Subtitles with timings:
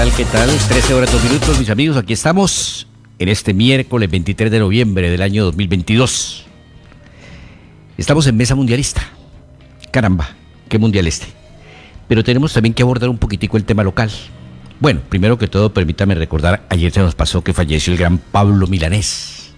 [0.00, 0.12] tal?
[0.14, 0.48] ¿Qué tal?
[0.48, 0.68] ¿Qué tal?
[0.68, 1.96] 13 horas 2 minutos, mis amigos.
[1.98, 2.86] Aquí estamos
[3.18, 6.46] en este miércoles 23 de noviembre del año 2022.
[7.98, 9.02] Estamos en Mesa Mundialista.
[9.90, 10.30] Caramba,
[10.70, 11.26] qué mundial este.
[12.08, 14.10] Pero tenemos también que abordar un poquitico el tema local.
[14.78, 18.66] Bueno, primero que todo, permítame recordar, ayer se nos pasó que falleció el gran Pablo
[18.68, 19.52] Milanés,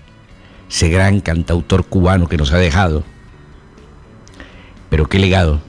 [0.69, 3.05] ese gran cantautor cubano que nos ha dejado.
[4.91, 5.61] Pero qué legado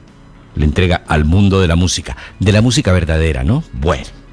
[0.56, 3.62] le entrega al mundo de la música, de la música verdadera, ¿no?
[3.72, 4.23] Bueno,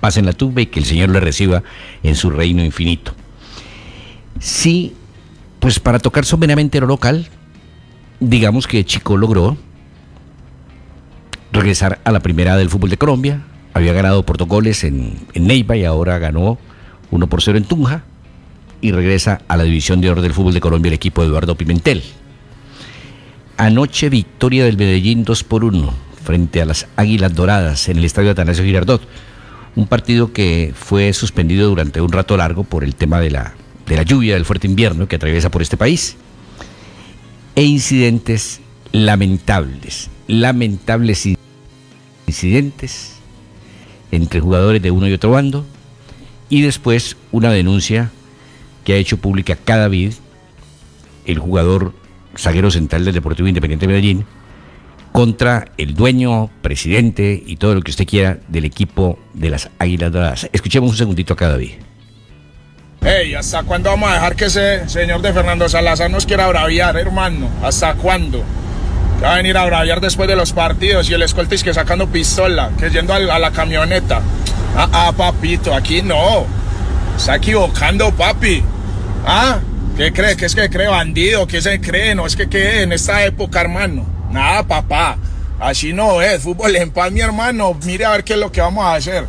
[0.00, 1.62] pasen la tuba y que el Señor le reciba
[2.02, 3.12] en su reino infinito.
[4.38, 4.94] Sí,
[5.58, 7.28] pues para tocar soberanamente lo local,
[8.18, 9.56] digamos que Chico logró
[11.52, 13.42] regresar a la primera del fútbol de Colombia,
[13.74, 16.58] había ganado protocoles en, en Neiva y ahora ganó
[17.10, 18.04] 1 por 0 en Tunja
[18.80, 21.54] y regresa a la división de oro del fútbol de Colombia el equipo de Eduardo
[21.54, 22.02] Pimentel.
[23.56, 25.92] Anoche victoria del Medellín 2 por 1
[26.24, 29.02] frente a las Águilas Doradas en el estadio Atanasio Girardot.
[29.76, 33.54] Un partido que fue suspendido durante un rato largo por el tema de la,
[33.86, 36.16] de la lluvia, del fuerte invierno que atraviesa por este país.
[37.54, 38.60] E incidentes
[38.92, 41.28] lamentables, lamentables
[42.26, 43.16] incidentes
[44.10, 45.64] entre jugadores de uno y otro bando.
[46.48, 48.10] Y después una denuncia
[48.84, 50.14] que ha hecho pública cada David,
[51.26, 51.92] el jugador
[52.36, 54.26] zaguero central del Deportivo Independiente de Medellín,
[55.12, 60.12] contra el dueño, presidente y todo lo que usted quiera del equipo de las Águilas
[60.12, 60.48] Doradas.
[60.52, 61.72] Escuchemos un segundito acá, David.
[63.02, 66.96] Hey, ¿hasta cuándo vamos a dejar que ese señor de Fernando Salazar nos quiera braviar,
[66.98, 67.48] hermano?
[67.62, 68.44] ¿Hasta cuándo?
[69.22, 72.70] Va a venir a braviar después de los partidos y el escoltis que sacando pistola,
[72.78, 74.20] que yendo a la camioneta.
[74.76, 76.46] Ah, ah, papito, aquí no.
[77.16, 78.62] Está equivocando, papi.
[79.26, 79.58] ¿Ah?
[79.96, 80.36] ¿Qué cree?
[80.36, 81.46] ¿Qué es que cree bandido?
[81.46, 82.14] ¿Qué se cree?
[82.14, 84.19] No es que quede en esta época, hermano.
[84.30, 85.18] Nada, papá.
[85.58, 86.42] Así no es.
[86.42, 87.76] Fútbol en paz, mi hermano.
[87.84, 89.26] Mire a ver qué es lo que vamos a hacer.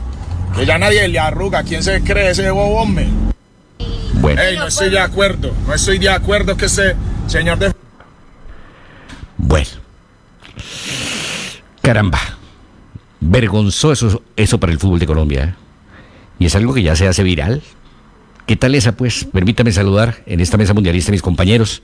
[0.56, 1.64] Que ya nadie le arruga.
[1.64, 3.08] ¿Quién se cree ese hombre?
[4.16, 4.42] Bueno.
[4.42, 5.54] Ey, no estoy de acuerdo.
[5.68, 6.96] No estoy de acuerdo que ese
[7.28, 7.74] señor de...
[9.38, 9.70] Bueno.
[11.82, 12.20] Caramba.
[13.20, 15.44] Vergonzoso eso, para el fútbol de Colombia.
[15.44, 15.54] ¿eh?
[16.40, 17.62] Y es algo que ya se hace viral.
[18.46, 19.26] ¿Qué tal esa, pues?
[19.26, 21.84] Permítame saludar en esta mesa mundialista a mis compañeros.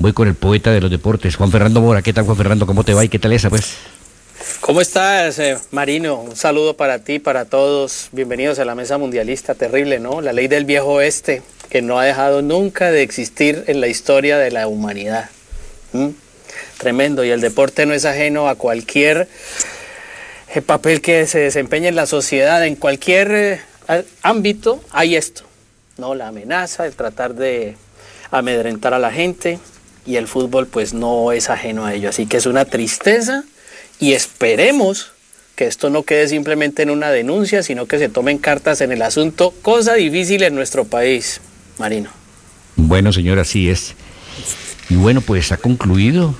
[0.00, 2.02] Voy con el poeta de los deportes, Juan Fernando Mora.
[2.02, 2.66] ¿Qué tal, Juan Fernando?
[2.66, 3.78] ¿Cómo te va y qué tal esa, pues?
[4.60, 6.20] ¿Cómo estás, eh, Marino?
[6.20, 8.08] Un saludo para ti, para todos.
[8.12, 9.56] Bienvenidos a la mesa mundialista.
[9.56, 10.20] Terrible, ¿no?
[10.20, 14.38] La ley del viejo oeste, que no ha dejado nunca de existir en la historia
[14.38, 15.30] de la humanidad.
[15.92, 16.10] ¿Mm?
[16.76, 17.24] Tremendo.
[17.24, 19.26] Y el deporte no es ajeno a cualquier
[20.54, 22.64] eh, papel que se desempeñe en la sociedad.
[22.64, 23.32] En cualquier
[23.88, 25.42] eh, ámbito hay esto.
[25.96, 26.14] ¿no?
[26.14, 27.74] La amenaza, el tratar de
[28.30, 29.58] amedrentar a la gente.
[30.08, 32.08] Y el fútbol pues no es ajeno a ello.
[32.08, 33.44] Así que es una tristeza
[34.00, 35.10] y esperemos
[35.54, 39.02] que esto no quede simplemente en una denuncia, sino que se tomen cartas en el
[39.02, 41.42] asunto, cosa difícil en nuestro país,
[41.76, 42.08] Marino.
[42.76, 43.94] Bueno, señor, así es.
[44.88, 46.34] Y bueno, pues ha concluido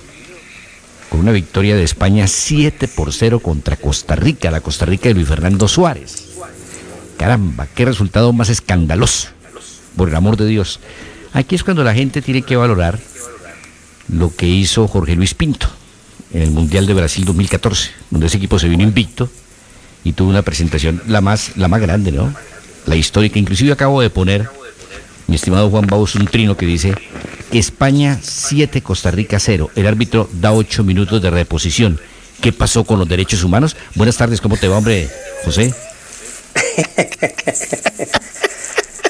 [1.11, 5.15] con una victoria de España 7 por 0 contra Costa Rica, la Costa Rica de
[5.15, 6.29] Luis Fernando Suárez.
[7.19, 9.29] Caramba, qué resultado más escandaloso,
[9.95, 10.81] por el amor de Dios.
[11.35, 12.99] Aquí es cuando la gente tiene que valorar
[14.09, 15.69] lo que hizo Jorge Luis Pinto
[16.33, 19.29] en el Mundial de Brasil 2014, donde ese equipo se vino invicto
[20.05, 22.35] y tuvo una presentación la más, la más grande, ¿no?
[22.87, 23.39] La histórica.
[23.39, 24.49] Inclusive acabo de poner,
[25.27, 26.95] mi estimado Juan Baus, un trino que dice
[27.53, 29.71] España 7, Costa Rica 0.
[29.75, 32.01] El árbitro da 8 minutos de reposición.
[32.41, 33.77] ¿Qué pasó con los derechos humanos?
[33.95, 35.11] Buenas tardes, ¿cómo te va, hombre,
[35.45, 35.75] José?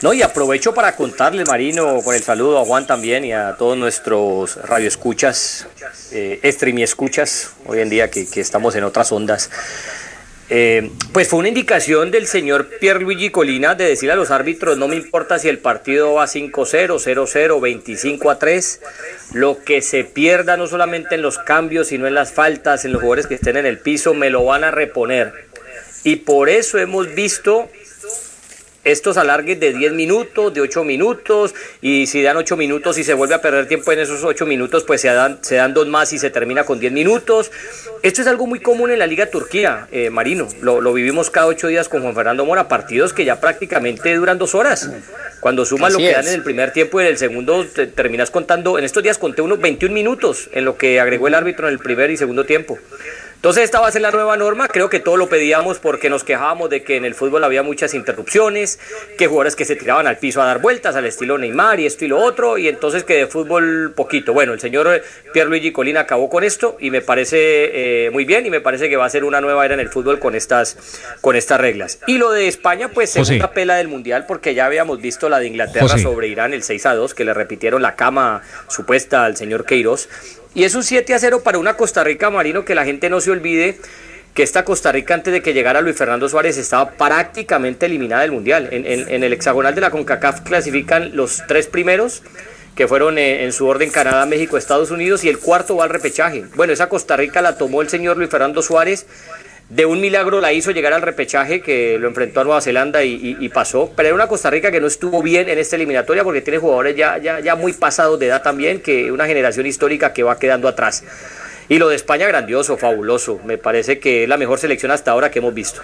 [0.00, 3.77] No, y aprovecho para contarle, Marino, con el saludo a Juan también y a todos
[3.77, 5.67] nuestros radioescuchas,
[6.12, 9.50] eh, stream y escuchas, hoy en día que, estamos en otras ondas.
[10.50, 14.87] Eh, pues fue una indicación del señor Pierluigi Colina de decir a los árbitros, no
[14.87, 18.81] me importa si el partido va 5-0, 0-0, 25-3,
[19.33, 23.00] lo que se pierda no solamente en los cambios, sino en las faltas, en los
[23.00, 25.33] jugadores que estén en el piso, me lo van a reponer.
[26.05, 27.69] Y por eso hemos visto
[28.90, 33.14] estos alargues de 10 minutos, de 8 minutos, y si dan 8 minutos y se
[33.14, 36.12] vuelve a perder tiempo en esos 8 minutos, pues se dan, se dan dos más
[36.12, 37.50] y se termina con 10 minutos.
[38.02, 40.49] Esto es algo muy común en la Liga Turquía, eh, Marino.
[40.61, 44.55] Lo, vivimos cada 8 días con Juan Fernando Mora, partidos que ya prácticamente duran dos
[44.55, 44.90] horas.
[45.40, 47.64] Cuando sumas lo que dan en el primer tiempo y en el segundo,
[47.94, 51.69] terminas contando, en estos días conté unos 21 minutos en lo que agregó el árbitro
[51.69, 52.79] en el primer y segundo tiempo.
[53.38, 56.25] Entonces esta va a ser la nueva norma, creo que todo lo pedíamos porque nos
[56.25, 58.81] quejábamos de que en el fútbol había muchas interrupciones,
[59.17, 62.05] que jugadores que se tiraban al piso a dar vueltas al estilo Neymar y esto
[62.05, 64.32] y lo otro, y entonces que de fútbol poquito.
[64.32, 68.50] Bueno, el señor Pierluigi Colina acabó con esto y me parece eh, muy bien y
[68.50, 70.76] me parece que va a ser una nueva era en el fútbol con estas,
[71.20, 72.00] con estas reglas.
[72.08, 75.46] Y lo de España, pues segunda pela del Mundial porque ya habíamos visto la de
[75.46, 79.64] Inglaterra sobre Irán el 6 a 2, que le repitieron la cama supuesta al señor
[79.64, 80.08] Queiroz.
[80.55, 83.21] Y es un 7 a 0 para una Costa Rica Marino que la gente no
[83.21, 83.79] se olvide
[84.35, 88.33] que esta Costa Rica antes de que llegara Luis Fernando Suárez estaba prácticamente eliminada del
[88.33, 88.69] Mundial.
[88.71, 92.23] En, el hexagonal de la CONCACAF clasifican los tres primeros,
[92.77, 95.91] que fueron eh, en su orden Canadá, México, Estados Unidos, y el cuarto va al
[95.91, 96.45] repechaje.
[96.55, 99.06] Bueno, esa Costa Rica la tomó el señor Luis Fernando Suárez.
[99.69, 103.49] De un milagro la hizo llegar al repechaje que lo enfrentó a Nueva Zelanda y,
[103.50, 103.93] pasó.
[103.94, 106.97] Pero era una Costa Rica que no estuvo bien en esta eliminatoria porque tiene jugadores
[106.97, 110.69] ya, ya, ya muy pasados de edad también, que una generación histórica que va quedando
[110.69, 111.05] atrás.
[111.69, 113.41] Y lo de España, grandioso, fabuloso.
[113.44, 115.82] Me parece que es la mejor selección hasta ahora que hemos visto.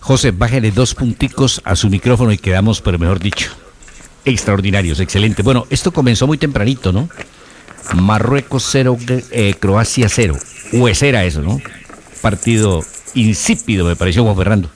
[0.00, 3.50] José, bájale dos punticos a su micrófono y quedamos, pero mejor dicho,
[4.24, 5.42] extraordinarios, excelente.
[5.42, 7.10] Bueno, esto comenzó muy tempranito, ¿no?
[7.94, 8.96] Marruecos 0,
[9.30, 10.36] eh, Croacia 0.
[10.72, 11.60] O era eso, ¿no?
[12.22, 12.82] Partido
[13.14, 14.70] insípido, me pareció Juan Fernando.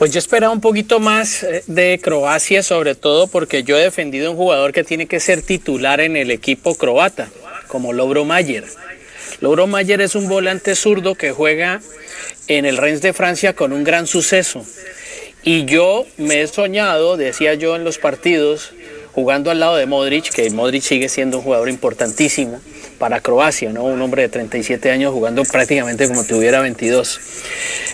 [0.00, 4.30] Pues yo esperaba un poquito más eh, de Croacia, sobre todo porque yo he defendido
[4.30, 7.28] un jugador que tiene que ser titular en el equipo croata,
[7.68, 8.64] como Lobro Mayer.
[9.42, 11.82] Lobro Mayer es un volante zurdo que juega
[12.48, 14.64] en el Rennes de Francia con un gran suceso.
[15.42, 18.72] Y yo me he soñado, decía yo en los partidos,
[19.12, 22.60] jugando al lado de Modric, que Modric sigue siendo un jugador importantísimo
[23.00, 23.84] para Croacia, ¿no?
[23.84, 27.18] Un hombre de 37 años jugando prácticamente como tuviera 22.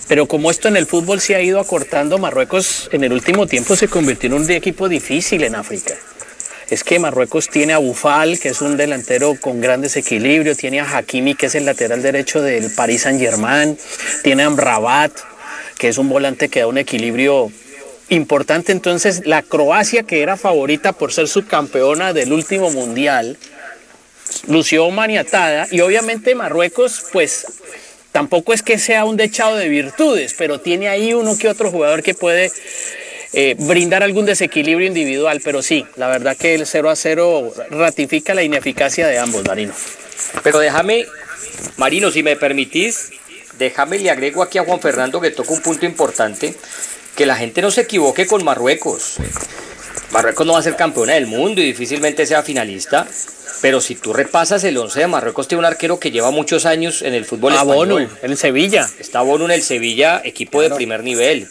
[0.08, 3.76] Pero como esto en el fútbol se ha ido acortando, Marruecos en el último tiempo
[3.76, 5.94] se convirtió en un equipo difícil en África.
[6.68, 10.98] Es que Marruecos tiene a Bufal, que es un delantero con gran desequilibrio, tiene a
[10.98, 13.78] Hakimi, que es el lateral derecho del Paris Saint-Germain,
[14.24, 15.12] tiene a Amrabat,
[15.78, 17.52] que es un volante que da un equilibrio
[18.08, 18.72] importante.
[18.72, 23.38] Entonces, la Croacia, que era favorita por ser subcampeona del último mundial,
[24.46, 27.46] lució maniatada y obviamente Marruecos, pues
[28.12, 32.02] tampoco es que sea un dechado de virtudes, pero tiene ahí uno que otro jugador
[32.02, 32.50] que puede
[33.32, 38.34] eh, brindar algún desequilibrio individual, pero sí, la verdad que el 0 a 0 ratifica
[38.34, 39.74] la ineficacia de ambos, Marino.
[40.42, 41.06] Pero déjame,
[41.76, 43.10] Marino, si me permitís,
[43.58, 46.54] déjame le agrego aquí a Juan Fernando que toca un punto importante,
[47.14, 49.16] que la gente no se equivoque con Marruecos.
[50.12, 53.06] Marruecos no va a ser campeona del mundo y difícilmente sea finalista,
[53.66, 57.02] pero si tú repasas el 11 de Marruecos, tiene un arquero que lleva muchos años
[57.02, 57.88] en el fútbol ah, español.
[57.88, 58.88] Bono, en el Sevilla.
[59.00, 61.48] Está Bono en el Sevilla, equipo de primer nivel.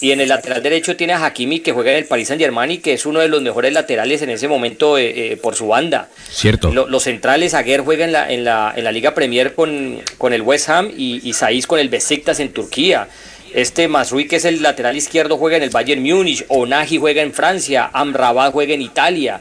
[0.00, 2.70] Y en el lateral derecho tiene a Hakimi, que juega en el Paris Saint Germain
[2.70, 5.66] y que es uno de los mejores laterales en ese momento eh, eh, por su
[5.66, 6.08] banda.
[6.30, 6.72] Cierto.
[6.72, 10.42] los centrales, Aguer juega en la, en la, en la Liga Premier con, con el
[10.42, 13.08] West Ham y, y Saiz con el Besiktas en Turquía.
[13.56, 16.44] Este Masrui, que es el lateral izquierdo, juega en el Bayern Múnich.
[16.48, 17.90] Onagi juega en Francia.
[17.92, 19.40] Amrabat juega en Italia.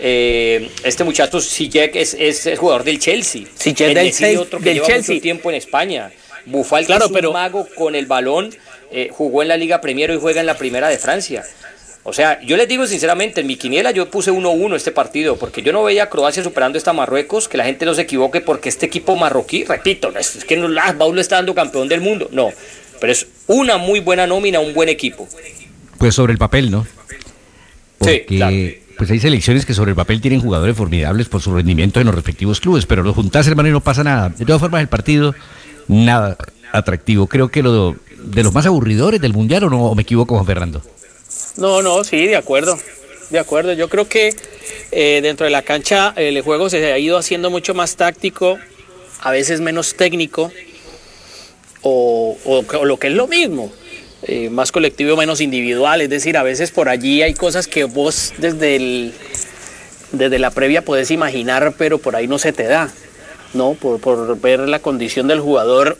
[0.00, 3.44] Eh, este muchacho Sijek es, es, jugador del Chelsea.
[3.54, 5.14] Sijek del, otro que lleva Chelsea.
[5.14, 6.10] mucho tiempo en España.
[6.46, 8.54] Bufal, claro, que es un mago con el balón,
[8.90, 11.42] eh, jugó en la Liga Premier y juega en la Primera de Francia.
[12.02, 15.62] O sea, yo les digo sinceramente, en mi quiniela yo puse 1-1 este partido, porque
[15.62, 18.68] yo no veía a Croacia superando esta Marruecos, que la gente no se equivoque, porque
[18.68, 22.28] este equipo marroquí, repito, no es, que no, ah, Baúl está dando campeón del mundo,
[22.30, 22.52] no,
[23.00, 25.26] pero es una muy buena nómina, un buen equipo.
[25.96, 26.86] Pues sobre el papel, ¿no?
[28.02, 32.00] sí, claro pues hay selecciones que sobre el papel tienen jugadores formidables por su rendimiento
[32.00, 34.28] en los respectivos clubes, pero lo juntás, hermano, y no pasa nada.
[34.30, 35.34] De todas formas, el partido,
[35.88, 36.36] nada
[36.72, 37.26] atractivo.
[37.26, 40.82] Creo que lo de los más aburridores del Mundial, ¿o no me equivoco, Juan Fernando?
[41.56, 42.78] No, no, sí, de acuerdo.
[43.30, 44.34] De acuerdo, yo creo que
[44.92, 48.58] eh, dentro de la cancha el juego se ha ido haciendo mucho más táctico,
[49.20, 50.52] a veces menos técnico,
[51.82, 52.36] o
[52.84, 53.72] lo que es lo mismo
[54.26, 56.00] eh, más colectivo, menos individual.
[56.00, 59.12] Es decir, a veces por allí hay cosas que vos desde,
[60.12, 62.90] desde la previa podés imaginar, pero por ahí no se te da,
[63.52, 63.74] ¿no?
[63.74, 65.98] Por, por ver la condición del jugador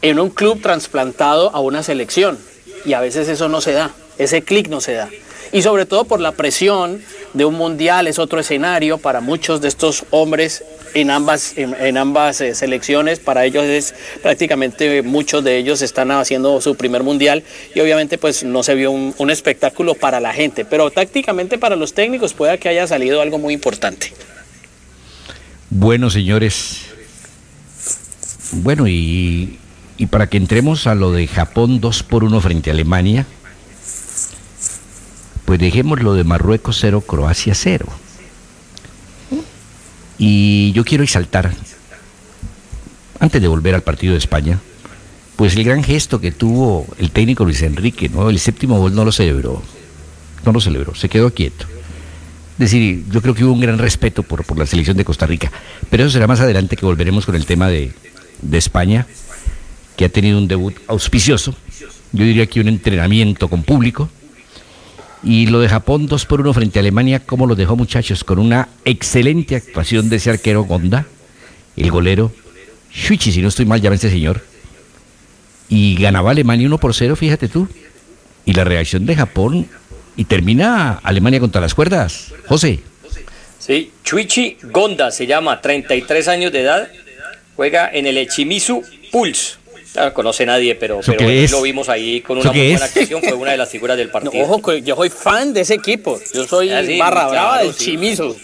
[0.00, 2.38] en un club trasplantado a una selección.
[2.84, 5.08] Y a veces eso no se da, ese clic no se da.
[5.52, 7.02] Y sobre todo por la presión
[7.34, 12.40] de un mundial, es otro escenario para muchos de estos hombres en ambas, en, ambas
[12.40, 13.18] eh, selecciones.
[13.20, 17.44] Para ellos es prácticamente muchos de ellos están haciendo su primer mundial
[17.74, 21.94] y obviamente pues no se vio un, espectáculo para la gente, pero tácticamente para los
[21.94, 24.12] técnicos puede que haya salido algo muy importante.
[25.68, 26.80] Bueno, señores.
[28.52, 29.58] Bueno, y,
[29.96, 33.26] y para que entremos a lo de Japón 2 por 1 frente a Alemania,
[35.44, 37.86] pues dejemos lo de Marruecos 0, Croacia 0.
[40.18, 41.52] Y yo quiero exaltar
[43.18, 44.58] antes de volver al partido de España,
[45.36, 48.28] pues el gran gesto que tuvo el técnico Luis Enrique, ¿no?
[48.28, 49.62] El séptimo gol no lo celebró,
[50.44, 51.66] no lo celebró, se quedó quieto.
[52.54, 55.26] Es decir, yo creo que hubo un gran respeto por, por la selección de Costa
[55.26, 55.52] Rica,
[55.88, 57.92] pero eso será más adelante que volveremos con el tema de,
[58.42, 59.06] de España,
[59.96, 61.54] que ha tenido un debut auspicioso,
[62.12, 64.10] yo diría que un entrenamiento con público,
[65.22, 68.24] y lo de Japón 2 por 1 frente a Alemania, ¿cómo lo dejó muchachos?
[68.24, 71.06] Con una excelente actuación de ese arquero Gonda,
[71.76, 72.32] el golero
[72.94, 74.42] Shuichi, si no estoy mal, llama este señor.
[75.68, 77.68] Y ganaba Alemania 1 por 0, fíjate tú.
[78.44, 79.68] Y la reacción de Japón,
[80.16, 82.34] y termina Alemania contra las cuerdas.
[82.46, 82.80] José.
[83.58, 86.88] Sí, Chuichi Gonda se llama, 33 años de edad,
[87.56, 89.61] juega en el Echimizu Pulse.
[89.94, 93.50] No conoce nadie, pero, pero lo vimos ahí con una muy buena actuación, fue una
[93.50, 94.44] de las figuras del partido.
[94.48, 98.34] ojo, yo soy fan de ese equipo, yo soy ah, barra brava del Chimizo.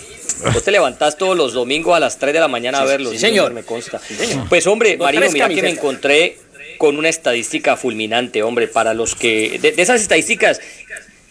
[0.52, 3.10] Vos te levantás todos los domingos a las 3 de la mañana a verlo.
[3.10, 3.52] Sí, señor.
[3.52, 4.00] Me consta.
[4.48, 6.36] Pues hombre, Marino, mira que me encontré
[6.76, 9.58] con una estadística fulminante, hombre, para los que...
[9.58, 10.60] De, esas estadísticas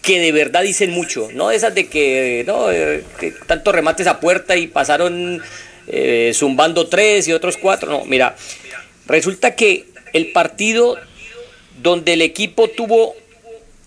[0.01, 4.07] que de verdad dicen mucho, no de esas de que, no, eh, que tanto remates
[4.07, 5.41] a puerta y pasaron
[5.87, 8.35] eh, zumbando tres y otros cuatro, no, mira,
[9.05, 10.97] resulta que el partido
[11.81, 13.15] donde el equipo tuvo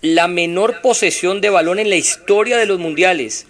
[0.01, 3.45] la menor posesión de balón en la historia de los mundiales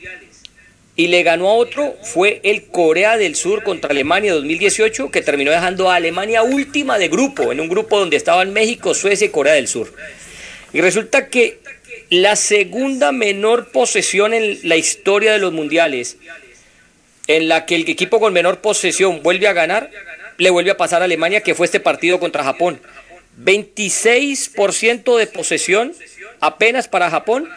[0.95, 5.51] y le ganó a otro fue el Corea del Sur contra Alemania 2018 que terminó
[5.51, 9.53] dejando a Alemania última de grupo, en un grupo donde estaban México, Suecia y Corea
[9.53, 9.93] del Sur.
[10.73, 11.59] Y resulta que
[12.09, 16.17] la segunda menor posesión en la historia de los mundiales
[17.27, 19.89] en la que el equipo con menor posesión vuelve a ganar
[20.41, 22.81] le vuelve a pasar a Alemania, que fue este partido contra Japón.
[23.43, 25.93] 26% de posesión
[26.39, 27.47] apenas para Japón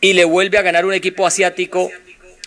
[0.00, 1.92] y le vuelve a ganar un equipo asiático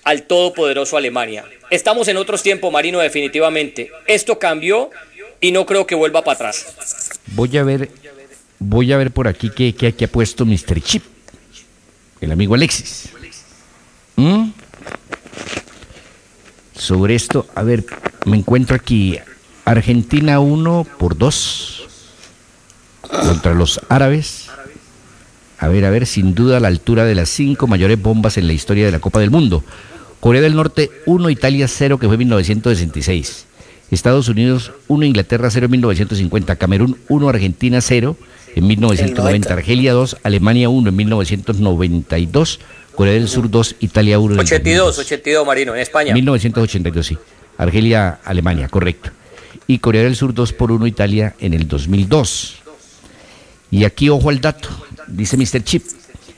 [0.04, 1.46] al todopoderoso Alemania.
[1.70, 3.92] Estamos en otros tiempos, Marino, definitivamente.
[4.08, 4.90] Esto cambió
[5.40, 7.14] y no creo que vuelva para atrás.
[7.28, 7.90] Voy a ver,
[8.60, 10.82] voy a ver por aquí qué, qué, ha puesto Mr.
[10.82, 11.04] Chip,
[12.20, 13.08] el amigo Alexis.
[14.18, 14.50] ¿Mm?
[16.78, 17.86] Sobre esto, a ver,
[18.26, 19.18] me encuentro aquí
[19.66, 21.88] Argentina 1 por 2
[23.02, 24.50] contra los árabes.
[25.58, 28.46] A ver, a ver, sin duda a la altura de las cinco mayores bombas en
[28.46, 29.64] la historia de la Copa del Mundo.
[30.20, 33.46] Corea del Norte 1, Italia 0, que fue en 1966.
[33.90, 36.56] Estados Unidos 1, Inglaterra 0 en 1950.
[36.58, 38.18] Camerún 1, Argentina 0
[38.56, 39.52] en 1990.
[39.54, 42.60] Argelia 2, Alemania 1 en 1992.
[42.94, 46.14] Corea del Sur 2, Italia 1 en 82, 82, Marino, en España.
[46.14, 47.18] 1982, sí.
[47.58, 49.10] Argelia, Alemania, correcto
[49.68, 52.58] y Corea del Sur 2 por 1 Italia en el 2002.
[53.72, 54.70] Y aquí ojo al dato,
[55.08, 55.64] dice Mr.
[55.64, 55.84] Chip.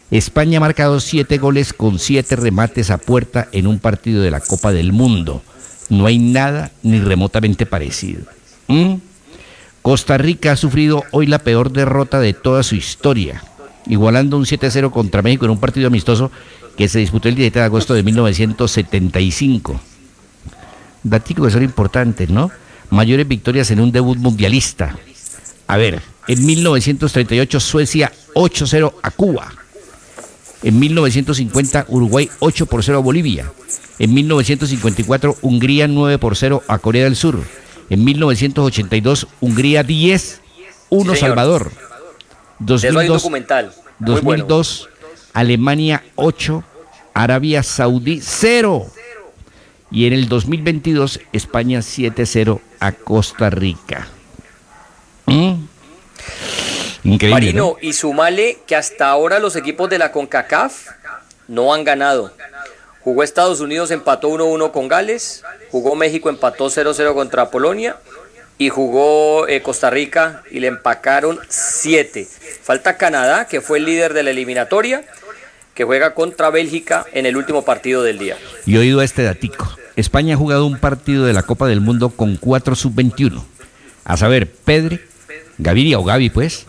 [0.10, 4.40] España ha marcado 7 goles con 7 remates a puerta en un partido de la
[4.40, 5.42] Copa del Mundo.
[5.90, 8.24] No hay nada ni remotamente parecido.
[8.68, 8.96] ¿Mm?
[9.82, 13.44] Costa Rica ha sufrido hoy la peor derrota de toda su historia,
[13.86, 16.32] igualando un 7-0 contra México en un partido amistoso
[16.78, 19.80] que se disputó el 17 de agosto de 1975.
[21.04, 22.52] Datos que son importantes, ¿no?
[22.90, 24.96] Mayores victorias en un debut mundialista.
[25.68, 29.52] A ver, en 1938 Suecia 8-0 a Cuba.
[30.64, 33.52] En 1950 Uruguay 8 por 0 a Bolivia.
[34.00, 37.40] En 1954 Hungría 9 por 0 a Corea del Sur.
[37.90, 40.42] En 1982 Hungría 10
[40.90, 41.72] 1 Salvador.
[42.60, 43.72] 2002, documental.
[44.00, 44.90] 2002
[45.34, 46.64] Alemania 8
[47.14, 48.88] Arabia Saudí 0.
[49.90, 54.08] Y en el 2022 España 7-0 a Costa Rica.
[55.26, 55.54] ¿Mm?
[57.04, 57.30] Increíble.
[57.30, 60.90] Marino, y sumale que hasta ahora los equipos de la CONCACAF
[61.48, 62.34] no han ganado.
[63.02, 67.96] Jugó Estados Unidos, empató 1-1 con Gales, jugó México, empató 0-0 contra Polonia
[68.58, 72.28] y jugó eh, Costa Rica y le empacaron 7.
[72.62, 75.06] Falta Canadá, que fue el líder de la eliminatoria,
[75.78, 78.36] que juega contra Bélgica en el último partido del día.
[78.66, 79.70] Y oído este datico.
[79.96, 83.44] España ha jugado un partido de la Copa del Mundo con cuatro sub-21.
[84.04, 85.00] A saber, Pedri,
[85.60, 86.66] Gaviria o Gavi, pues,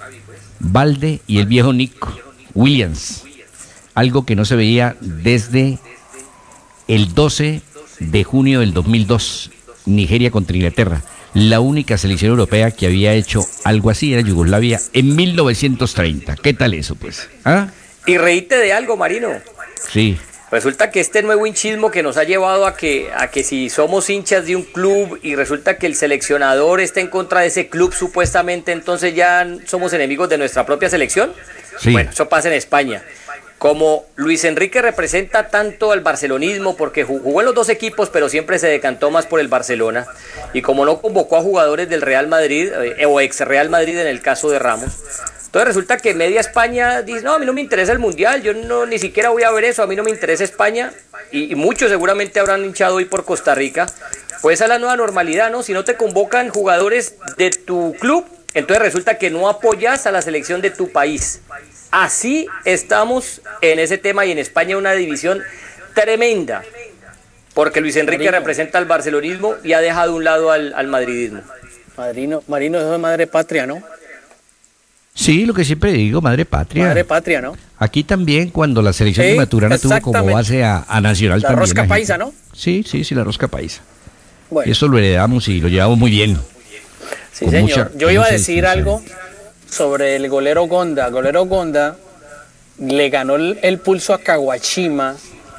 [0.61, 2.07] Valde y el viejo Nick
[2.53, 3.25] Williams.
[3.95, 5.79] Algo que no se veía desde
[6.87, 7.63] el 12
[8.01, 9.51] de junio del 2002,
[9.87, 11.03] Nigeria contra Inglaterra.
[11.33, 16.37] La única selección europea que había hecho algo así era Yugoslavia en 1930.
[16.37, 17.27] ¿Qué tal eso, pues?
[17.47, 17.69] ¿Ah?
[18.07, 19.31] Y reíte de algo, Marino.
[19.91, 20.19] Sí.
[20.51, 24.09] Resulta que este nuevo hinchismo que nos ha llevado a que, a que si somos
[24.09, 27.93] hinchas de un club y resulta que el seleccionador está en contra de ese club
[27.93, 31.35] supuestamente, entonces ya somos enemigos de nuestra propia selección.
[31.85, 33.03] Bueno, eso pasa en España.
[33.59, 38.59] como Luis Enrique representa tanto al barcelonismo, porque jugó en los dos equipos, pero siempre
[38.59, 40.07] se decantó más por el Barcelona,
[40.53, 44.07] y como no convocó a jugadores del Real Madrid, eh, o ex Real Madrid en
[44.07, 44.93] el caso de Ramos,
[45.49, 48.53] entonces resulta que media España dice, no, a mí no me interesa el Mundial, yo
[48.53, 50.93] no ni siquiera voy a ver eso, a mí no me interesa España,
[51.33, 53.87] y, y muchos seguramente habrán hinchado hoy por Costa Rica,
[54.43, 55.63] pues es la nueva normalidad, ¿no?
[55.63, 60.21] Si no te convocan jugadores de tu club, entonces resulta que no apoyas a la
[60.21, 61.41] selección de tu país.
[61.91, 65.43] Así estamos en ese tema y en España una división
[65.95, 66.63] tremenda,
[67.55, 71.41] porque Luis Enrique representa al barcelonismo y ha dejado a un lado al, madridismo.
[71.97, 73.83] Marino, Marino es madre patria, ¿no?
[75.19, 76.85] Sí, lo que siempre digo, madre patria.
[76.85, 77.57] Madre patria, ¿no?
[77.77, 81.59] Aquí también cuando la selección de Maturana tuvo como base a, Nacional la también.
[81.59, 82.33] La rosca paisa, ¿no?
[82.53, 83.81] Sí, sí, sí, la rosca paisa.
[84.65, 86.39] Eso lo heredamos y lo llevamos muy bien.
[87.33, 87.91] Sí, señor.
[87.97, 89.03] Yo iba a decir algo
[89.69, 91.09] sobre el golero Gonda.
[91.09, 91.97] Golero Gonda
[92.79, 95.17] le ganó el, pulso a Kawashima,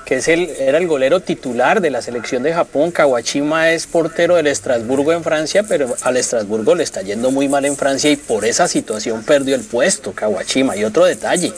[0.09, 2.89] que es el, era el golero titular de la selección de Japón.
[2.89, 7.63] Kawashima es portero del Estrasburgo en Francia, pero al Estrasburgo le está yendo muy mal
[7.63, 10.75] en Francia y por esa situación perdió el puesto Kawashima.
[10.75, 11.53] Y otro detalle,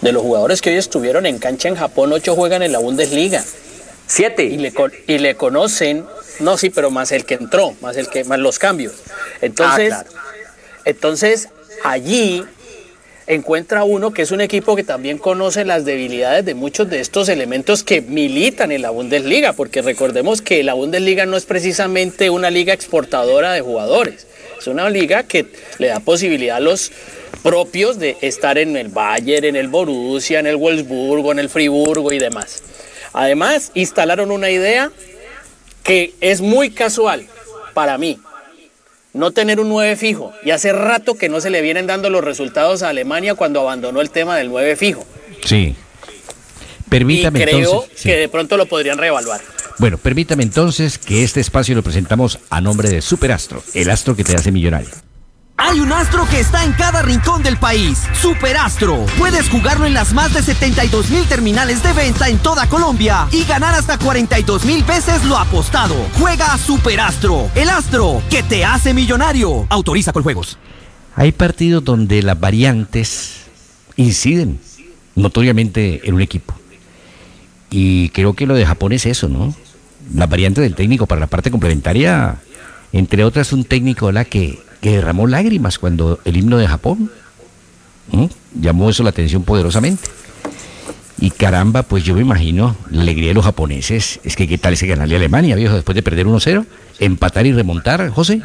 [0.00, 3.42] de los jugadores que hoy estuvieron en cancha en Japón, ocho juegan en la Bundesliga.
[4.06, 4.44] Siete.
[4.44, 4.72] Y le,
[5.08, 6.06] y le conocen,
[6.38, 8.92] no, sí, pero más el que entró, más el que, más los cambios.
[9.40, 10.04] Entonces, ah,
[10.84, 11.48] entonces
[11.82, 12.44] allí
[13.34, 17.28] encuentra uno que es un equipo que también conoce las debilidades de muchos de estos
[17.28, 22.50] elementos que militan en la Bundesliga, porque recordemos que la Bundesliga no es precisamente una
[22.50, 24.26] liga exportadora de jugadores,
[24.58, 25.46] es una liga que
[25.78, 26.92] le da posibilidad a los
[27.42, 32.12] propios de estar en el Bayern, en el Borussia, en el Wolfsburgo, en el Friburgo
[32.12, 32.62] y demás.
[33.12, 34.90] Además, instalaron una idea
[35.82, 37.26] que es muy casual
[37.74, 38.20] para mí,
[39.12, 40.32] no tener un 9 fijo.
[40.44, 44.00] Y hace rato que no se le vienen dando los resultados a Alemania cuando abandonó
[44.00, 45.06] el tema del 9 fijo.
[45.44, 45.74] Sí.
[46.88, 49.40] Permítame y creo que de pronto lo podrían reevaluar.
[49.78, 54.24] Bueno, permítame entonces que este espacio lo presentamos a nombre de Superastro, el astro que
[54.24, 54.90] te hace millonario.
[55.64, 58.02] Hay un astro que está en cada rincón del país.
[58.20, 59.06] Superastro.
[59.16, 63.44] Puedes jugarlo en las más de 72 mil terminales de venta en toda Colombia y
[63.44, 65.94] ganar hasta 42 mil veces lo apostado.
[66.18, 67.48] Juega a Superastro.
[67.54, 69.68] El astro que te hace millonario.
[69.70, 70.58] Autoriza con juegos.
[71.14, 73.44] Hay partidos donde las variantes
[73.94, 74.58] inciden
[75.14, 76.54] notoriamente en un equipo.
[77.70, 79.54] Y creo que lo de Japón es eso, ¿no?
[80.12, 82.40] La variante del técnico para la parte complementaria,
[82.92, 87.10] entre otras, un técnico la que que derramó lágrimas cuando el himno de Japón
[88.52, 90.10] llamó eso la atención poderosamente.
[91.20, 94.18] Y caramba, pues yo me imagino la alegría de los japoneses.
[94.24, 96.66] Es que qué tal ese ganarle a Alemania, viejo, después de perder 1-0,
[96.98, 98.42] empatar y remontar, José.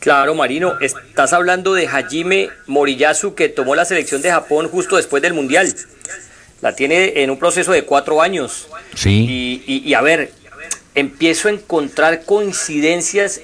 [0.00, 5.22] Claro, Marino, estás hablando de Hajime Moriyasu que tomó la selección de Japón justo después
[5.22, 5.72] del Mundial.
[6.62, 8.66] La tiene en un proceso de cuatro años.
[8.96, 9.62] Sí.
[9.64, 10.32] y a ver,
[10.96, 13.40] empiezo a encontrar coincidencias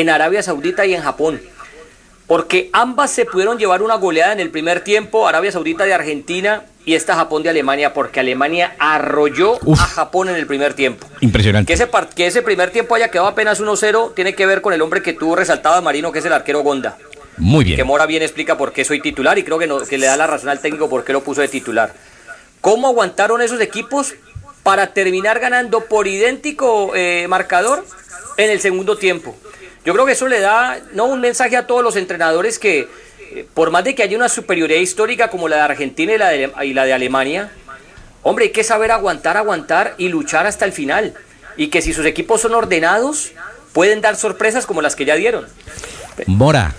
[0.00, 1.40] en Arabia Saudita y en Japón.
[2.26, 6.64] Porque ambas se pudieron llevar una goleada en el primer tiempo, Arabia Saudita de Argentina
[6.84, 11.08] y esta Japón de Alemania, porque Alemania arrolló a Japón en el primer tiempo.
[11.20, 11.66] Impresionante.
[11.66, 14.80] Que ese, que ese primer tiempo haya quedado apenas 1-0 tiene que ver con el
[14.80, 16.96] hombre que tuvo resaltado Marino, que es el arquero Gonda.
[17.36, 17.76] Muy bien.
[17.76, 20.26] Que Mora bien explica por qué soy titular y creo que, que le da la
[20.26, 21.94] razón al técnico por qué lo puso de titular.
[22.60, 24.14] ¿Cómo aguantaron esos equipos
[24.62, 27.84] para terminar ganando por idéntico eh, marcador
[28.36, 29.34] en el segundo tiempo?
[29.84, 32.88] Yo creo que eso le da no un mensaje a todos los entrenadores que
[33.32, 36.28] eh, por más de que haya una superioridad histórica como la de Argentina y la
[36.28, 37.50] de, y la de Alemania,
[38.22, 41.14] hombre, hay que saber aguantar, aguantar y luchar hasta el final.
[41.56, 43.32] Y que si sus equipos son ordenados,
[43.72, 45.46] pueden dar sorpresas como las que ya dieron.
[46.26, 46.74] Mora,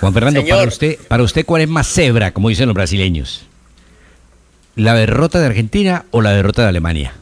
[0.00, 3.46] Juan Fernando, para usted, para usted, ¿cuál es más cebra, como dicen los brasileños?
[4.76, 7.14] ¿La derrota de Argentina o la derrota de Alemania?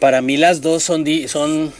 [0.00, 1.72] Para mí las dos son, son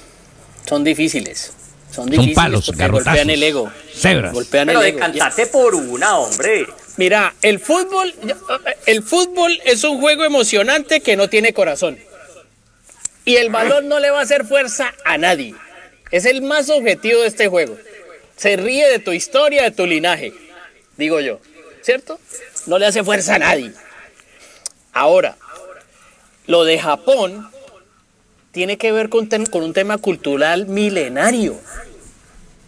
[0.67, 1.53] son difíciles.
[1.95, 3.71] Son difíciles palos, porque golpean el ego.
[3.95, 4.33] Cebras.
[4.33, 6.67] Golpean Pero el decantate por una, hombre.
[6.97, 8.15] Mira, el fútbol,
[8.87, 11.99] el fútbol es un juego emocionante que no tiene corazón.
[13.25, 15.55] Y el balón no le va a hacer fuerza a nadie.
[16.11, 17.77] Es el más objetivo de este juego.
[18.37, 20.33] Se ríe de tu historia, de tu linaje,
[20.97, 21.41] digo yo.
[21.83, 22.19] ¿Cierto?
[22.67, 23.73] No le hace fuerza a nadie.
[24.93, 25.37] Ahora,
[26.47, 27.51] lo de Japón
[28.55, 31.57] tiene que ver con, con un tema cultural milenario.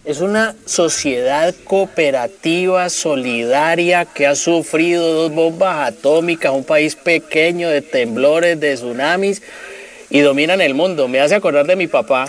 [0.05, 7.83] Es una sociedad cooperativa, solidaria, que ha sufrido dos bombas atómicas, un país pequeño de
[7.83, 9.42] temblores, de tsunamis,
[10.11, 11.07] y dominan el mundo.
[11.07, 12.27] Me hace acordar de mi papá,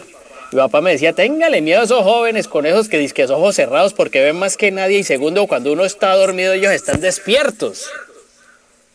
[0.52, 3.94] Mi papá me decía, téngale miedo a esos jóvenes con esos que dicen ojos cerrados
[3.94, 7.90] porque ven más que nadie y segundo, cuando uno está dormido ellos están despiertos.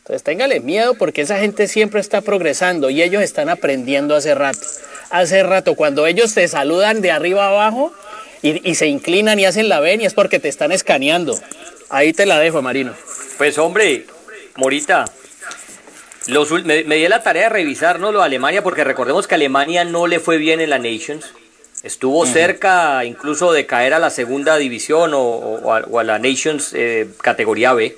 [0.02, 4.66] Entonces téngale miedo porque esa gente siempre está progresando y ellos están aprendiendo hace rato.
[5.10, 7.92] Hace rato, cuando ellos te saludan de arriba abajo
[8.42, 11.38] y, y se inclinan y hacen la venia es porque te están escaneando.
[11.88, 12.94] Ahí te la dejo, Marino.
[13.38, 14.06] Pues hombre,
[14.56, 15.04] Morita,
[16.26, 18.10] los, me, me di la tarea de revisar ¿no?
[18.10, 21.32] lo de Alemania, porque recordemos que Alemania no le fue bien en la Nations.
[21.84, 26.18] Estuvo cerca incluso de caer a la segunda división o, o a, o a la
[26.18, 27.96] Nations eh, categoría B.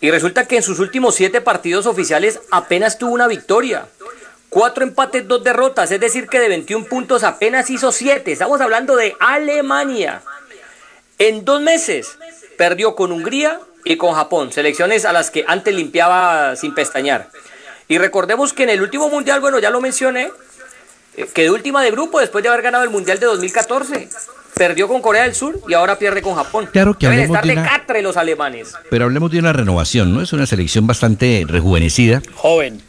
[0.00, 3.86] Y resulta que en sus últimos siete partidos oficiales apenas tuvo una victoria.
[4.48, 8.32] Cuatro empates, dos derrotas, es decir que de 21 puntos apenas hizo siete.
[8.32, 10.22] Estamos hablando de Alemania.
[11.18, 12.18] En dos meses
[12.56, 17.30] perdió con Hungría y con Japón, selecciones a las que antes limpiaba sin pestañear.
[17.88, 20.30] Y recordemos que en el último mundial, bueno, ya lo mencioné,
[21.16, 24.08] eh, quedó última de grupo después de haber ganado el mundial de 2014.
[24.56, 26.66] Perdió con Corea del Sur y ahora pierde con Japón.
[26.72, 28.72] Claro que Deben hablemos estar de una- catre los alemanes.
[28.90, 30.22] Pero hablemos de una renovación, ¿no?
[30.22, 32.80] Es una selección bastante rejuvenecida, Joven.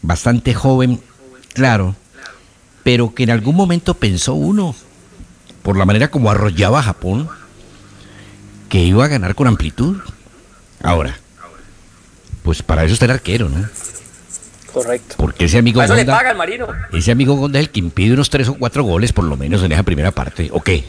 [0.00, 1.00] bastante joven,
[1.52, 1.94] claro,
[2.82, 4.74] pero que en algún momento pensó uno,
[5.62, 7.28] por la manera como arrollaba a Japón,
[8.70, 9.98] que iba a ganar con amplitud.
[10.82, 11.18] Ahora,
[12.42, 13.68] pues para eso está el arquero, ¿no?
[14.72, 15.16] Correcto.
[15.18, 16.66] Porque ese amigo Para eso le Gonda, pagan, Marino.
[16.94, 19.62] ese amigo Gonda es el que impide unos tres o cuatro goles por lo menos
[19.62, 20.86] en esa primera parte, ¿o qué?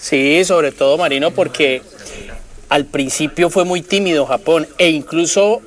[0.00, 1.82] Sí, sobre todo Marino, porque
[2.68, 5.60] al principio fue muy tímido Japón e incluso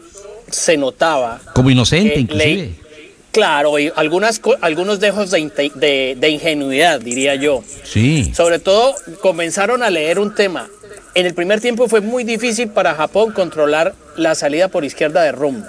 [0.50, 1.42] se notaba.
[1.54, 2.56] Como inocente, inclusive.
[2.56, 2.84] le-
[3.32, 7.64] claro, y algunas, algunos dejos de, de- de ingenuidad, diría yo.
[7.84, 8.34] Sí.
[8.36, 10.68] Sobre todo comenzaron a leer un tema.
[11.16, 15.32] En el primer tiempo fue muy difícil para Japón controlar la salida por izquierda de
[15.32, 15.64] Rum.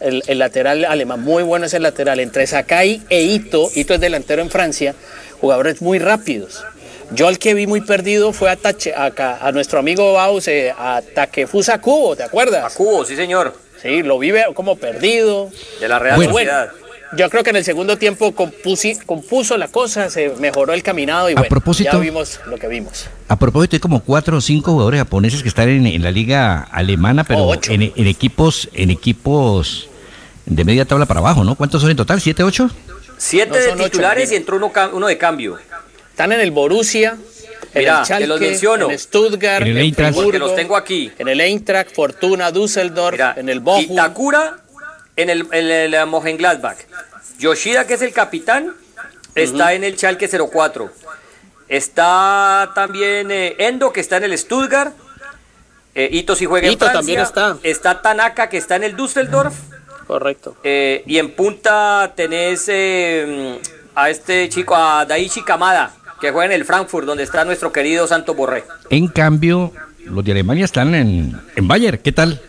[0.00, 2.18] El, el lateral alemán, muy bueno es el lateral.
[2.20, 4.94] Entre Sakai e Ito, Ito es delantero en Francia,
[5.40, 6.64] jugadores muy rápidos.
[7.12, 10.72] Yo al que vi muy perdido fue a, Tache- a, a nuestro amigo Baus, eh,
[10.76, 12.72] a Takefusa Kubo, ¿te A acuerdas?
[12.74, 13.54] Cubo, sí señor.
[13.82, 15.50] Sí, lo vive como perdido.
[15.80, 16.30] De la Real Bueno.
[16.32, 16.70] Sociedad.
[17.16, 21.28] Yo creo que en el segundo tiempo compusi- compuso la cosa, se mejoró el caminado
[21.28, 23.06] y A bueno, propósito- ya vimos lo que vimos.
[23.26, 26.68] A propósito, hay como cuatro o cinco jugadores japoneses que están en, en la liga
[26.70, 29.88] alemana, pero Oh, en, en equipos, en equipos
[30.46, 31.56] de media tabla para abajo, ¿no?
[31.56, 32.20] ¿Cuántos son en total?
[32.20, 32.70] ¿Siete, ocho?
[33.18, 34.60] Siete No, de ocho, titulares y entró
[34.92, 35.58] uno de cambio.
[36.20, 37.16] Están en el Borussia,
[37.72, 38.90] en el Schalke, te los menciono.
[38.90, 40.14] en Stuttgart, En el en, Eintracht.
[40.14, 41.10] Friburgo, los tengo aquí.
[41.18, 43.92] en el Eintracht, Fortuna, Düsseldorf, en el Bochum.
[43.94, 44.58] Itakura
[45.16, 46.76] en el, en el, eh, Mönchengladbach.
[47.38, 48.74] Yoshida, que es el capitán,
[49.34, 50.90] está en el Schalke 04.
[51.70, 54.92] Está también eh, Endo, que está en el Stuttgart.
[55.94, 56.98] Eh, Ito si juega Ito en Francia.
[56.98, 57.56] también está.
[57.62, 59.54] Está Tanaka, que está en el Düsseldorf.
[60.06, 60.58] Correcto.
[60.64, 63.58] Eh, y en punta tenés eh,
[63.94, 68.06] a este chico, a Daichi Kamada, que juega en el Frankfurt, donde está nuestro querido
[68.06, 68.64] Santo Borré.
[68.90, 69.72] En cambio,
[70.04, 71.98] los de Alemania están en, en Bayern.
[71.98, 72.40] ¿Qué tal?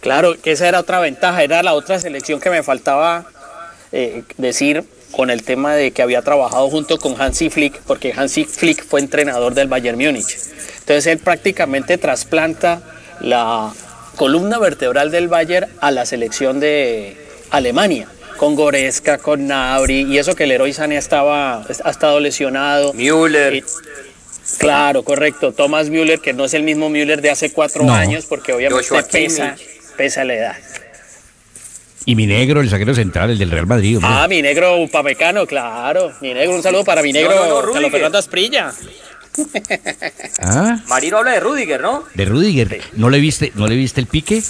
[0.00, 3.26] Claro, que esa era otra ventaja, era la otra selección que me faltaba
[3.92, 8.44] eh, decir con el tema de que había trabajado junto con Hansi Flick, porque Hansi
[8.44, 10.36] Flick fue entrenador del Bayern Múnich.
[10.80, 12.82] Entonces él prácticamente trasplanta
[13.20, 13.72] la
[14.16, 17.16] columna vertebral del Bayern a la selección de
[17.50, 22.92] Alemania, con Goretzka, con Nabri, y eso que el Leroy Sané estaba, ha estado lesionado.
[22.92, 23.54] Müller.
[23.56, 23.64] Y-
[24.58, 25.52] Claro, correcto.
[25.52, 27.92] Thomas Müller, que no es el mismo Müller de hace cuatro No.
[27.92, 29.56] años, porque obviamente pesa,
[29.96, 30.56] pesa la edad.
[32.04, 33.96] Y mi negro, el zaguero central, el del Real Madrid.
[33.96, 34.10] hombre.
[34.14, 36.12] Ah, mi negro upamecano, claro.
[36.20, 37.90] Mi negro, un saludo para mi negro no, no, Carlos.
[37.90, 38.72] Fernando Asprilla.
[40.38, 42.04] Ah, Marino habla de Rudiger, ¿no?
[42.14, 42.80] de Rudiger.
[42.94, 44.42] ¿No le viste, no le viste el pique?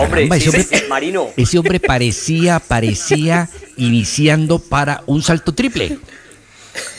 [0.00, 1.28] Hombre, Caramba, ese, sí, hombre Marino.
[1.36, 5.98] ese hombre parecía, parecía iniciando para un salto triple.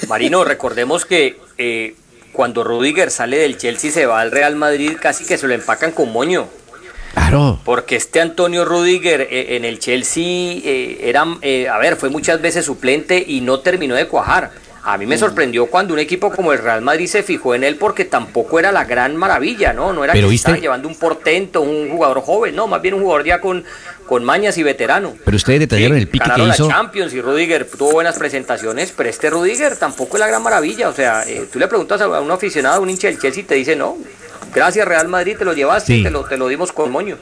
[0.07, 1.95] Marino, recordemos que eh,
[2.31, 5.53] cuando Rudiger sale del Chelsea y se va al Real Madrid, casi que se lo
[5.53, 6.47] empacan con moño.
[7.13, 7.59] Claro.
[7.65, 12.41] Porque este Antonio Rudiger eh, en el Chelsea eh, era, eh, a ver, fue muchas
[12.41, 14.51] veces suplente y no terminó de cuajar.
[14.83, 17.75] A mí me sorprendió cuando un equipo como el Real Madrid se fijó en él
[17.75, 19.93] porque tampoco era la gran maravilla, ¿no?
[19.93, 22.95] No era Pero que viste- estaba llevando un portento, un jugador joven, no, más bien
[22.95, 23.63] un jugador ya con,
[24.07, 25.13] con mañas y veterano.
[25.23, 26.67] Pero ustedes detallaron el pique que ganaron hizo.
[26.67, 30.89] la Champions y Rudiger tuvo buenas presentaciones, pero este Rudiger tampoco es la gran maravilla.
[30.89, 33.45] O sea, eh, tú le preguntas a un aficionado, a un hincha del Chelsea y
[33.45, 33.97] te dice, no,
[34.55, 36.03] gracias Real Madrid, te lo llevaste, Sí.
[36.03, 37.17] te, lo, te lo dimos con moño.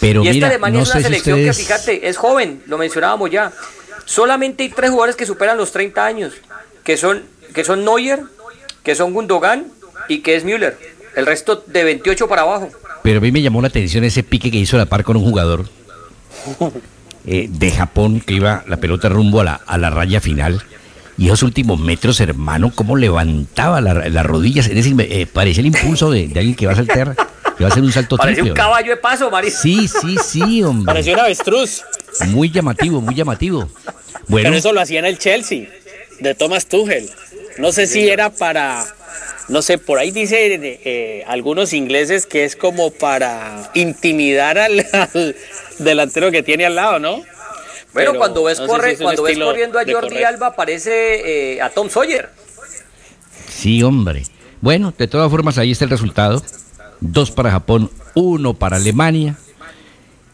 [0.00, 2.16] Pero y esta mira, Alemania no es una sé si selección ustedes- que, fíjate, es
[2.16, 3.52] joven, lo mencionábamos ya.
[4.04, 6.34] Solamente hay tres jugadores que superan los 30 años,
[6.84, 7.22] que son,
[7.54, 8.20] que son Neuer,
[8.82, 9.66] que son Gundogan
[10.08, 10.78] y que es Müller.
[11.16, 12.70] El resto de 28 para abajo.
[13.02, 15.24] Pero a mí me llamó la atención ese pique que hizo la par con un
[15.24, 15.68] jugador
[17.26, 20.62] eh, de Japón que iba la pelota rumbo a la, a la raya final
[21.18, 24.66] Y esos últimos metros, hermano, cómo levantaba las rodillas.
[24.66, 27.14] Es decir, eh, parecía el impulso de, alguien que va a saltar,
[27.56, 29.50] que va a hacer un salto Parece un caballo de paso, Mario.
[29.50, 30.86] Sí, sí, sí, hombre.
[30.86, 31.82] Parecía un avestruz.
[32.28, 33.68] Muy llamativo, muy llamativo.
[34.28, 34.48] Bueno.
[34.48, 35.68] Pero eso lo hacía en el Chelsea,
[36.20, 37.10] de Thomas Tuchel.
[37.58, 38.84] No sé si era para,
[39.48, 44.86] no sé, por ahí dice eh, algunos ingleses que es como para intimidar al,
[45.78, 47.22] delantero que tiene al lado, ¿no?
[47.92, 52.28] Bueno, cuando ves, corre, cuando ves corriendo a Jordi Alba parece eh, a Tom Sawyer.
[53.48, 54.24] Sí, hombre.
[54.60, 56.42] Bueno, de todas formas ahí está el resultado.
[57.00, 59.36] Dos para Japón, uno para Alemania.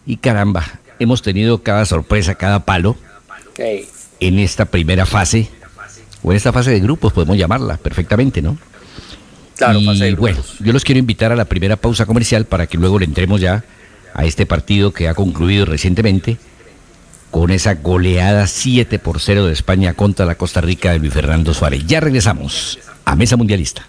[0.07, 2.97] Y caramba, hemos tenido cada sorpresa, cada palo
[4.21, 5.51] en esta primera fase
[6.23, 8.59] o en esta fase de grupos, podemos llamarla perfectamente, ¿no?
[9.57, 12.99] Claro, y bueno, yo los quiero invitar a la primera pausa comercial para que luego
[12.99, 13.63] le entremos ya
[14.15, 16.39] a este partido que ha concluido recientemente
[17.31, 21.53] con esa goleada 7 por 0 de España contra la Costa Rica de Luis Fernando
[21.53, 21.87] Suárez.
[21.87, 23.87] Ya regresamos a Mesa Mundialista.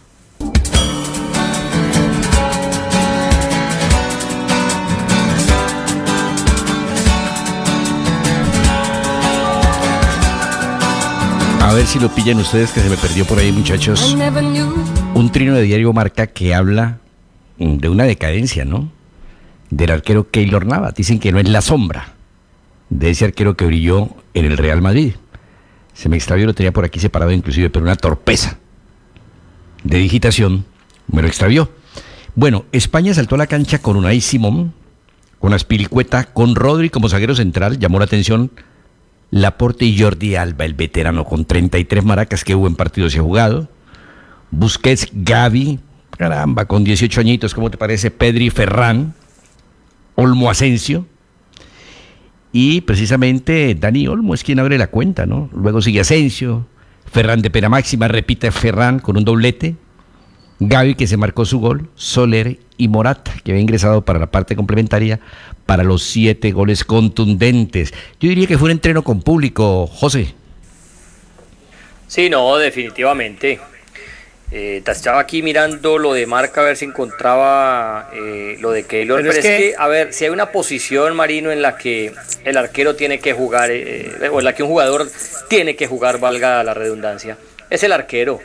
[11.71, 14.13] A ver si lo pillan ustedes, que se me perdió por ahí, muchachos.
[15.13, 16.97] Un trino de diario marca que habla
[17.60, 18.91] mm, de una decadencia, ¿no?
[19.69, 20.91] Del arquero Keylor Nava.
[20.91, 22.15] Dicen que no es la sombra
[22.89, 25.13] de ese arquero que brilló en el Real Madrid.
[25.93, 28.57] Se me extravió, lo tenía por aquí separado inclusive, pero una torpeza
[29.86, 30.65] de digitación
[31.07, 31.71] me lo extravió.
[32.36, 34.73] Bueno, España saltó a la cancha con Unai Simón,
[35.39, 38.51] con Aspilicueta, con Rodri como zaguero central, llamó la atención
[39.32, 43.22] Laporte y Jordi Alba, el veterano, con 33 maracas que hubo en partidos y ha
[43.22, 43.70] jugado.
[44.52, 45.80] Busquets, Gaby,
[46.17, 48.12] caramba, con 18 añitos, ¿cómo te parece?
[48.12, 49.13] Pedri, Ferran,
[50.15, 51.06] Olmo Asensio.
[52.52, 55.50] Y precisamente Dani Olmo es quien abre la cuenta, ¿no?
[55.54, 56.67] Luego sigue Asensio,
[57.06, 59.78] Ferran de pena máxima, repite Ferran con un doblete.
[60.63, 64.56] Gaby que se marcó su gol, Soler y Morata, que había ingresado para la parte
[64.56, 65.19] complementaria
[65.65, 67.93] para los siete goles contundentes.
[68.19, 70.36] Yo diría que fue un entreno con público, José.
[72.08, 73.60] Sí, no, definitivamente.
[74.52, 79.19] Eh, estaba aquí mirando lo de marca a ver si encontraba eh, lo de Keylor.
[79.21, 79.74] Pero, es, que...
[79.76, 82.13] a ver, si hay una posición, Marino, en la que
[82.45, 85.10] el arquero tiene que jugar, eh, o en la que un jugador
[85.47, 87.38] tiene que jugar, valga la redundancia,
[87.71, 88.41] es el arquero.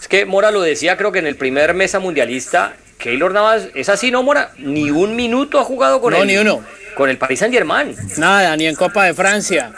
[0.00, 3.88] Es que Mora lo decía, creo que en el primer mesa mundialista, Keylor Navas es
[3.88, 4.52] así, ¿no, Mora?
[4.58, 6.64] Ni un minuto ha jugado con no, el, ni uno.
[6.94, 7.96] Con el Paris Saint Germain.
[8.16, 9.72] Nada, ni en Copa de Francia.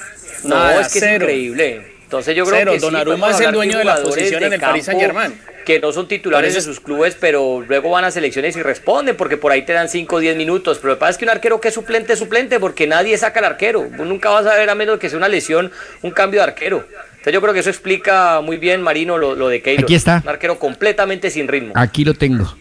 [0.45, 1.93] No, es que es increíble.
[2.05, 5.01] Entonces yo creo que Donnarumma es el dueño de la posición en el Paris Saint
[5.01, 5.35] Germain
[5.69, 9.37] que no son titulares de sus clubes, pero luego van a selecciones y responden, porque
[9.37, 10.79] por ahí te dan 5 o 10 minutos.
[10.79, 13.19] Pero lo que pasa es que un arquero que es suplente es suplente, porque nadie
[13.19, 13.87] saca al arquero.
[13.99, 16.87] nunca vas a ver, a menos que sea una lesión, un cambio de arquero.
[17.19, 19.85] Entonces yo creo que eso explica muy bien, Marino, lo, de Keylor.
[19.85, 20.21] Aquí está.
[20.23, 21.73] Un arquero completamente sin ritmo.
[21.75, 22.57] Aquí lo tengo.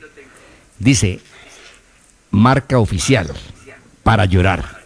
[0.80, 1.20] Dice,
[2.32, 3.32] marca oficial,
[4.04, 4.82] para llorar.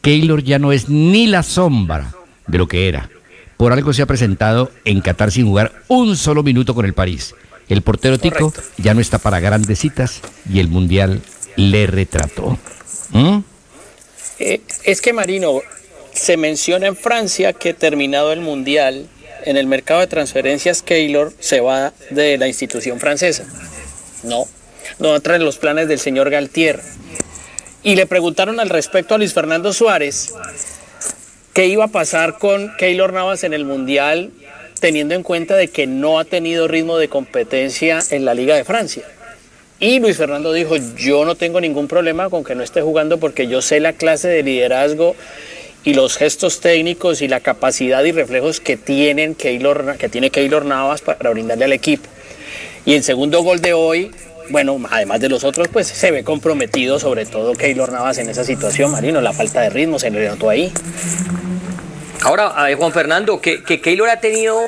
[0.00, 2.12] Keylor ya no es ni la sombra
[2.46, 3.08] de lo que era.
[3.56, 7.34] Por algo se ha presentado en Qatar sin jugar un solo minuto con el París.
[7.68, 10.20] El portero Tico ya no está para grandes citas
[10.52, 11.22] y el Mundial
[11.56, 12.58] le retrató.
[13.10, 13.38] ¿Mm?
[14.40, 15.60] Eh, es que Marino,
[16.14, 19.06] se menciona en Francia que terminado el Mundial,
[19.44, 23.44] en el mercado de transferencias Keylor se va de la institución francesa.
[24.22, 24.46] No,
[24.98, 26.80] no entra en los planes del señor Galtier.
[27.82, 30.32] Y le preguntaron al respecto a Luis Fernando Suárez
[31.52, 34.30] qué iba a pasar con Keylor Navas en el Mundial
[34.80, 38.64] teniendo en cuenta de que no ha tenido ritmo de competencia en la Liga de
[38.64, 39.04] Francia.
[39.80, 43.46] Y Luis Fernando dijo, yo no tengo ningún problema con que no esté jugando porque
[43.48, 45.16] yo sé la clase de liderazgo
[45.84, 50.64] y los gestos técnicos y la capacidad y reflejos que, tienen Keylor, que tiene Keylor
[50.64, 52.08] Navas para brindarle al equipo.
[52.86, 54.10] Y el segundo gol de hoy,
[54.50, 58.44] bueno, además de los otros, pues se ve comprometido sobre todo Keylor Navas en esa
[58.44, 60.72] situación, Marino, la falta de ritmo se le notó ahí.
[62.22, 64.58] Ahora, Juan Fernando, que Keylor ha tenido,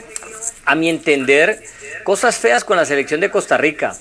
[0.67, 1.63] a mi entender,
[2.05, 3.97] cosas feas con la selección de Costa Rica.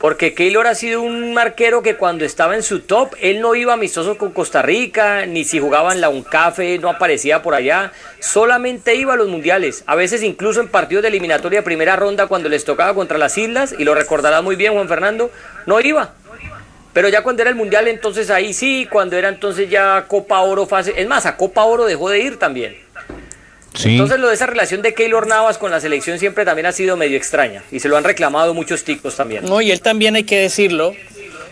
[0.00, 3.74] Porque Keylor ha sido un marquero que cuando estaba en su top, él no iba
[3.74, 8.94] amistoso con Costa Rica, ni si jugaba en la UNCAFE, no aparecía por allá, solamente
[8.94, 12.64] iba a los mundiales, a veces incluso en partidos de eliminatoria primera ronda cuando les
[12.64, 15.30] tocaba contra las islas, y lo recordará muy bien Juan Fernando,
[15.66, 16.14] no iba.
[16.94, 20.64] Pero ya cuando era el mundial, entonces ahí sí, cuando era entonces ya Copa Oro
[20.64, 22.74] fase, es más, a Copa Oro dejó de ir también.
[23.84, 26.96] Entonces lo de esa relación de Keylor Navas con la selección siempre también ha sido
[26.96, 29.44] medio extraña y se lo han reclamado muchos ticos también.
[29.44, 30.94] No, y él también hay que decirlo,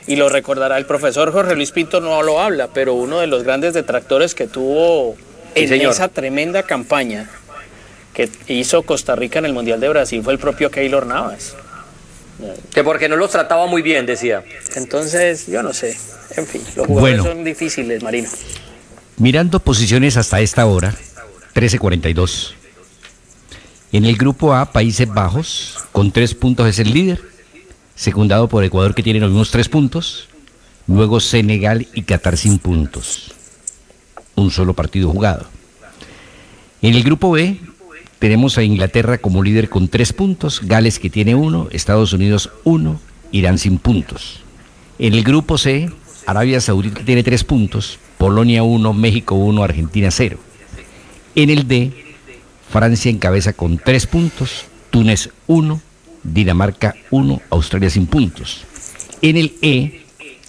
[0.06, 3.44] y lo recordará el profesor Jorge Luis Pinto no lo habla, pero uno de los
[3.44, 5.16] grandes detractores que tuvo
[5.54, 7.30] en esa tremenda campaña
[8.14, 11.54] que hizo Costa Rica en el Mundial de Brasil fue el propio Keylor Navas.
[12.72, 14.44] Que porque no los trataba muy bien, decía.
[14.76, 15.96] Entonces, yo no sé.
[16.36, 18.28] En fin, los jugadores son difíciles, Marino.
[19.16, 20.94] Mirando posiciones hasta esta hora,
[21.58, 22.52] 13.42.
[23.90, 27.20] En el grupo A, Países Bajos, con tres puntos es el líder,
[27.96, 30.28] secundado por Ecuador que tiene los mismos tres puntos,
[30.86, 33.34] luego Senegal y Qatar sin puntos.
[34.36, 35.48] Un solo partido jugado.
[36.80, 37.58] En el grupo B,
[38.20, 43.00] tenemos a Inglaterra como líder con tres puntos, Gales que tiene uno, Estados Unidos uno,
[43.32, 44.42] Irán sin puntos.
[45.00, 45.90] En el grupo C,
[46.24, 50.38] Arabia Saudita tiene tres puntos, Polonia uno, México uno, Argentina cero.
[51.38, 51.92] En el D,
[52.68, 55.80] Francia encabeza con tres puntos, Túnez uno,
[56.24, 58.64] Dinamarca uno, Australia sin puntos.
[59.22, 60.00] En el E,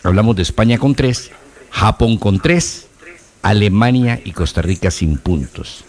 [0.02, 1.30] hablamos de España con tres,
[1.70, 2.88] Japón con tres,
[3.44, 5.84] Alemania y Costa Rica sin puntos.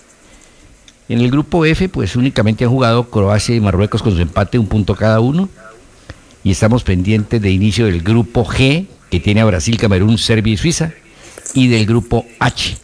[1.09, 4.67] En el grupo F, pues únicamente han jugado Croacia y Marruecos con su empate, un
[4.67, 5.49] punto cada uno.
[6.45, 10.59] Y estamos pendientes de inicio del grupo G, que tiene a Brasil, Camerún, Serbia y
[10.59, 10.93] Suiza.
[11.55, 12.77] Y del grupo H,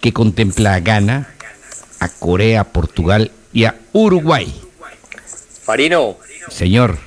[0.00, 1.34] que contempla a Ghana,
[1.98, 4.52] a Corea, Portugal y a Uruguay.
[5.62, 6.16] Farino.
[6.48, 6.98] Señor.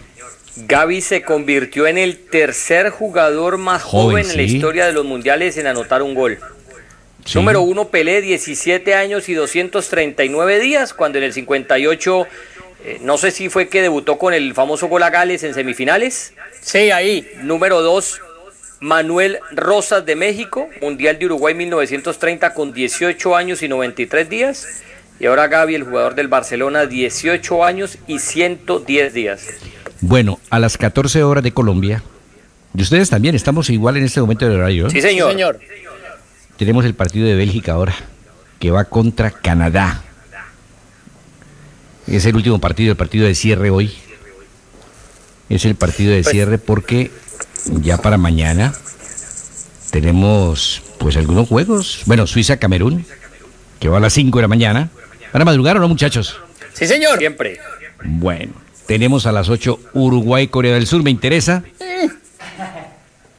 [0.56, 5.58] Gaby se convirtió en el tercer jugador más joven, en la historia de los mundiales
[5.58, 6.38] en anotar un gol.
[7.34, 12.28] Número uno, Pelé, 17 años y 239 días, cuando en el 58,
[12.86, 16.34] eh, no sé si fue que debutó con el famoso gol a Gales en semifinales.
[16.62, 17.28] Sí, ahí.
[17.42, 18.22] Número dos,
[18.84, 24.68] Manuel Rosas de México, Mundial de Uruguay 1930 con 18 años y 93 días.
[25.22, 29.48] Y ahora Gaby, el jugador del Barcelona, 18 años y 110 días.
[30.02, 32.04] Bueno, a las 14 horas de Colombia,
[32.76, 34.90] y ustedes también estamos igual en este momento del horario.
[34.90, 35.32] Sí, señor.
[35.32, 35.60] Sí, señor
[36.58, 37.96] tenemos el partido de Bélgica ahora,
[38.60, 40.04] que va contra Canadá.
[42.08, 43.94] Es el último partido, el partido de cierre hoy.
[45.50, 47.12] Es el partido de pues cierre porque
[47.66, 48.74] ya para mañana
[49.92, 52.02] tenemos pues algunos juegos.
[52.06, 53.06] Bueno, Suiza-Camerún,
[53.80, 54.90] que va a las 5 de la mañana.
[55.32, 56.40] ¿Van a madrugar o no, muchachos?
[56.74, 57.20] Sí, señor.
[57.20, 57.60] Siempre.
[58.04, 58.54] Bueno,
[58.86, 61.64] tenemos a las 8 Uruguay-Corea del Sur, me interesa.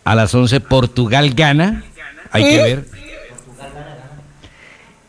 [0.04, 1.84] A las 11 Portugal gana.
[2.30, 2.84] Hay que ver.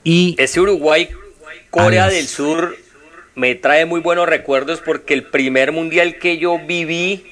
[0.04, 1.10] Y ese Uruguay,
[1.70, 2.78] Corea del Sur,
[3.34, 7.26] me trae muy buenos recuerdos porque el primer mundial que yo viví,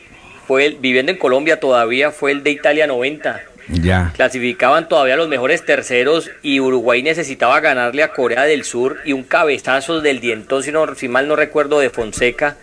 [0.53, 3.41] fue el, viviendo en Colombia todavía, fue el de Italia 90.
[3.69, 4.11] Ya.
[4.15, 9.23] Clasificaban todavía los mejores terceros y Uruguay necesitaba ganarle a Corea del Sur y un
[9.23, 12.55] cabezazo del dientón, si, no, si mal no recuerdo, de Fonseca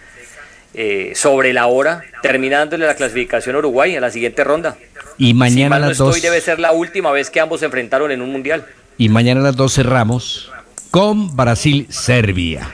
[0.72, 4.76] eh, sobre la hora, terminándole la clasificación a Uruguay en la siguiente ronda.
[5.18, 8.22] Y mañana a las estoy, debe ser la última vez que ambos se enfrentaron en
[8.22, 8.66] un mundial.
[8.98, 10.52] Y mañana a las 2 cerramos
[10.92, 12.70] con Brasil-Serbia.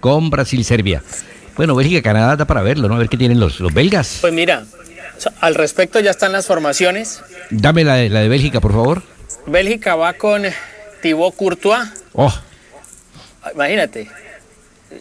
[0.00, 1.02] Con Brasil-Serbia.
[1.60, 2.94] Bueno, Bélgica-Canadá da para verlo, ¿no?
[2.94, 4.16] A ver qué tienen los, los belgas.
[4.22, 4.64] Pues mira,
[5.42, 7.20] al respecto ya están las formaciones.
[7.50, 9.02] Dame la de, la de Bélgica, por favor.
[9.44, 10.44] Bélgica va con
[11.02, 11.86] Thibaut Courtois.
[12.14, 12.32] Oh.
[13.54, 14.08] Imagínate.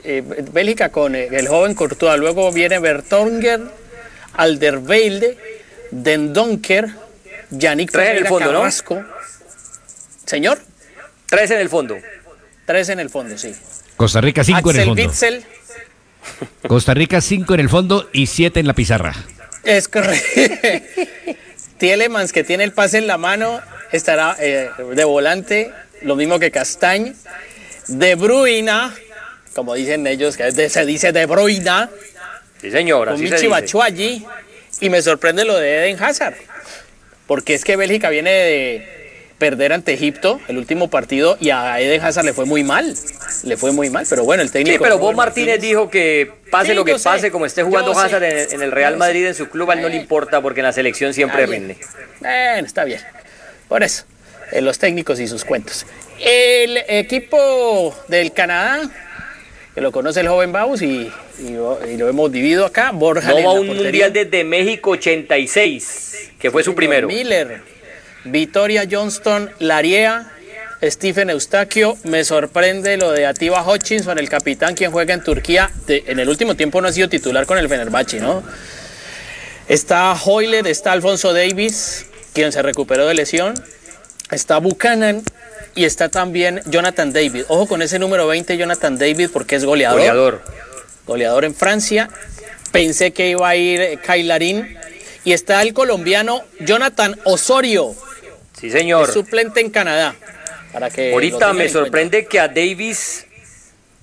[0.03, 2.19] Eh, Bélgica con eh, el joven Courtois.
[2.19, 3.61] Luego viene Bertonger,
[4.33, 5.37] Alderweilde,
[5.91, 6.89] Den Donker,
[7.51, 9.01] Yannick Ferreira Carrasco.
[10.25, 10.59] Señor.
[11.25, 11.95] Tres en el fondo.
[12.65, 13.55] Tres en el fondo, sí.
[13.95, 15.01] Costa Rica cinco en el fondo.
[15.01, 15.45] Bitzel.
[16.67, 19.13] Costa Rica cinco en el fondo y siete en la pizarra.
[19.63, 20.27] Es correcto.
[21.77, 23.61] Tielemans, que tiene el pase en la mano,
[23.91, 27.13] estará eh, de volante, lo mismo que Castañ.
[27.87, 28.91] De Bruyne,
[29.55, 31.87] como dicen ellos, que se dice De Bruyne.
[32.61, 33.13] Sí, señora.
[33.13, 33.47] Con Michi
[33.81, 34.25] allí.
[34.81, 36.35] Y me sorprende lo de Eden Hazard.
[37.25, 39.08] Porque es que Bélgica viene de,
[39.39, 42.93] perder ante Egipto el último partido y a Eden Hazard le fue muy mal.
[43.43, 44.77] Le fue muy mal, pero bueno, el técnico.
[44.77, 48.61] Sí, pero vos Martínez, dijo que pase lo que pase, como esté jugando Hazard en,
[48.61, 51.13] el Real Madrid en su club, a él no le importa porque en la selección
[51.13, 51.77] siempre rinde.
[52.19, 52.99] Bueno, está bien.
[53.67, 54.03] Por eso,
[54.59, 55.85] los técnicos y sus cuentos.
[56.19, 58.89] El equipo del Canadá,
[59.73, 61.09] que lo conoce el joven Baus y,
[61.39, 63.29] lo hemos dividido acá, Borja.
[63.29, 67.07] No va un mundial desde México 86, que fue su primero.
[67.07, 67.78] Miller.
[68.31, 70.31] Victoria Johnston, Lariea,
[70.81, 71.97] Stephen Eustaquio.
[72.03, 75.71] Me sorprende lo de Atiba Hutchinson, el capitán, quien juega en Turquía.
[75.87, 78.43] en el último tiempo no ha sido titular con el Fenerbahce, ¿no?
[79.67, 83.53] Está Hoyler, está Alfonso Davis, quien se recuperó de lesión.
[84.31, 85.23] Está Buchanan
[85.75, 87.43] y está también Jonathan David.
[87.47, 89.99] Ojo con ese número 20, Jonathan David, porque es goleador.
[89.99, 90.41] Goleador.
[91.05, 92.09] Goleador en Francia.
[92.71, 94.77] Pensé que iba a ir Kailarín.
[95.25, 97.95] Y está el colombiano Jonathan Osorio
[98.59, 99.11] Sí, señor.
[99.11, 100.15] suplente en Canadá.
[100.73, 103.25] Para que Ahorita me sorprende que a Davis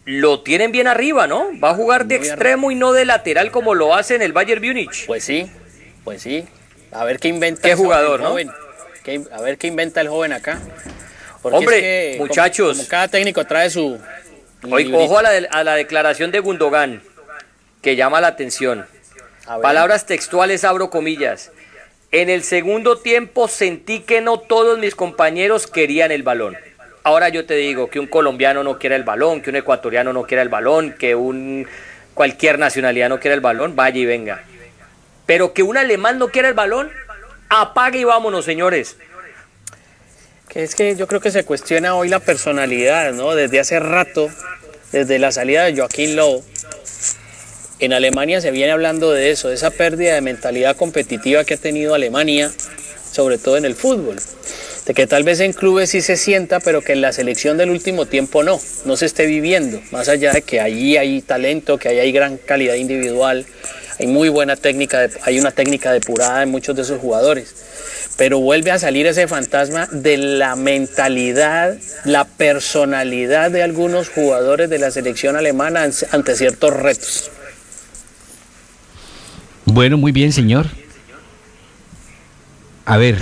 [0.04, 1.48] lo tienen bien arriba, ¿no?
[1.62, 4.64] Va a jugar de extremo y no de lateral como lo hace en el Bayern
[4.64, 5.06] Múnich.
[5.06, 5.50] Pues sí,
[6.04, 6.44] pues sí.
[6.92, 8.30] A ver qué inventa Qué el jugador, ¿no?
[8.30, 8.50] joven.
[9.04, 10.60] Qué- a ver qué inventa el joven acá.
[11.42, 12.76] Hombre, es muchachos.
[12.78, 13.98] como cada técnico trae su.
[14.92, 17.02] Ojo a la, de- a la declaración de Gundogan,
[17.82, 18.86] que llama la atención.
[19.62, 21.52] Palabras textuales, abro comillas.
[22.12, 26.56] En el segundo tiempo sentí que no todos mis compañeros querían el balón.
[27.02, 30.24] Ahora yo te digo que un colombiano no quiera el balón, que un ecuatoriano no
[30.24, 31.66] quiera el balón, que un
[32.14, 34.42] cualquier nacionalidad no quiera el balón, vaya y venga.
[35.26, 36.90] Pero que un alemán no quiera el balón,
[37.48, 38.96] apague y vámonos, señores.
[40.54, 43.34] Es que yo creo que se cuestiona hoy la personalidad, ¿no?
[43.34, 44.30] Desde hace rato,
[44.90, 46.42] desde la salida de Joaquín Lowe,
[47.78, 51.58] en Alemania se viene hablando de eso, de esa pérdida de mentalidad competitiva que ha
[51.58, 52.50] tenido Alemania,
[53.12, 54.16] sobre todo en el fútbol.
[54.86, 57.70] De que tal vez en clubes sí se sienta, pero que en la selección del
[57.70, 59.80] último tiempo no, no se esté viviendo.
[59.90, 63.44] Más allá de que allí hay talento, que ahí hay gran calidad individual,
[63.98, 67.54] hay muy buena técnica, hay una técnica depurada en muchos de esos jugadores
[68.18, 74.78] pero vuelve a salir ese fantasma de la mentalidad, la personalidad de algunos jugadores de
[74.78, 77.30] la selección alemana an- ante ciertos retos.
[79.66, 80.68] Bueno, muy bien, señor.
[82.84, 83.20] A ver.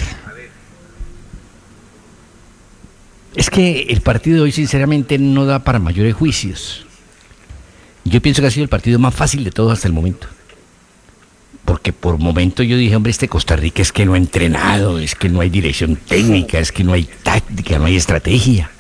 [3.34, 6.86] Es que el partido de hoy, sinceramente, no da para mayores juicios.
[8.04, 10.28] Yo pienso que ha sido el partido más fácil de todos hasta el momento.
[11.64, 15.14] Porque por momento yo dije, hombre, este Costa Rica es que no ha entrenado, es
[15.14, 18.70] que no hay dirección técnica, es que no hay táctica, no hay estrategia.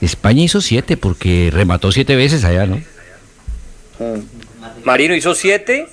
[0.00, 2.80] España hizo siete porque remató siete veces allá, ¿no?
[4.86, 5.86] Marino hizo siete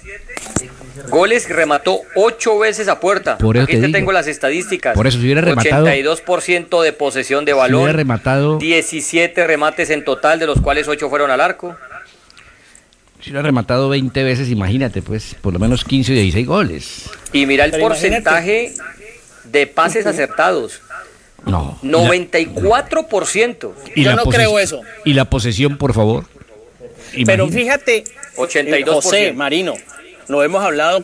[1.09, 3.37] goles y remató ocho veces a puerta.
[3.39, 3.97] Por eso Aquí te te digo.
[3.97, 4.93] tengo las estadísticas.
[4.95, 7.81] Por eso, si hubiera rematado- 82% de posesión de Si balón.
[7.81, 11.75] hubiera rematado, 17 remates en total, de los cuales 8 fueron al arco.
[13.19, 17.09] si hubiera rematado 20 veces, imagínate, pues, por lo menos 15 o 16 goles.
[17.31, 18.73] Y mira el Pero porcentaje
[19.45, 20.81] de pases acertados.
[21.45, 21.79] No.
[21.81, 23.73] 94%.
[23.95, 24.81] Y Yo no creo eso.
[25.05, 26.25] Y la posesión, por favor.
[27.25, 28.03] Pero fíjate,
[28.37, 28.85] 82%.
[28.85, 29.73] José Marino,
[30.27, 31.03] lo hemos hablado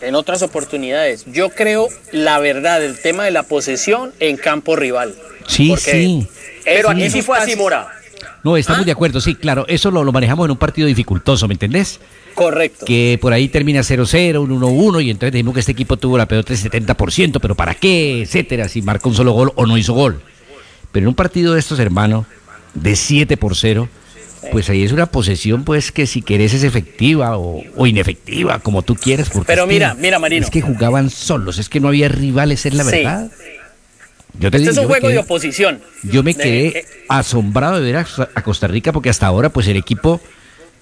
[0.00, 1.24] en otras oportunidades.
[1.26, 5.14] Yo creo la verdad, el tema de la posesión en campo rival.
[5.46, 6.26] Sí, sí.
[6.64, 7.88] Pero aquí sí fue así, Mora.
[8.42, 8.60] No, ¿Ah?
[8.60, 9.66] estamos de acuerdo, sí, claro.
[9.68, 12.00] Eso lo, lo manejamos en un partido dificultoso, ¿me entendés?
[12.34, 12.86] Correcto.
[12.86, 16.26] Que por ahí termina 0-0, un 1-1, y entonces dijimos que este equipo tuvo la
[16.26, 18.22] pelota del 70%, pero ¿para qué?
[18.22, 20.20] Etcétera, si marca un solo gol o no hizo gol.
[20.92, 22.26] Pero en un partido de estos, hermano,
[22.74, 23.88] de 7 por 0,
[24.52, 28.82] pues ahí es una posesión, pues que si querés es efectiva o, o inefectiva, como
[28.82, 29.30] tú quieras.
[29.30, 30.44] Porque Pero es que- mira, mira, Marino.
[30.44, 32.90] Es que jugaban solos, es que no había rivales, es la Sí.
[32.90, 33.30] verdad.
[34.38, 35.80] Yo te Este digo, es un juego de oposición.
[36.04, 39.66] Yo me quedé eh, asombrado de ver a, a Costa Rica porque hasta ahora pues
[39.66, 40.20] el equipo,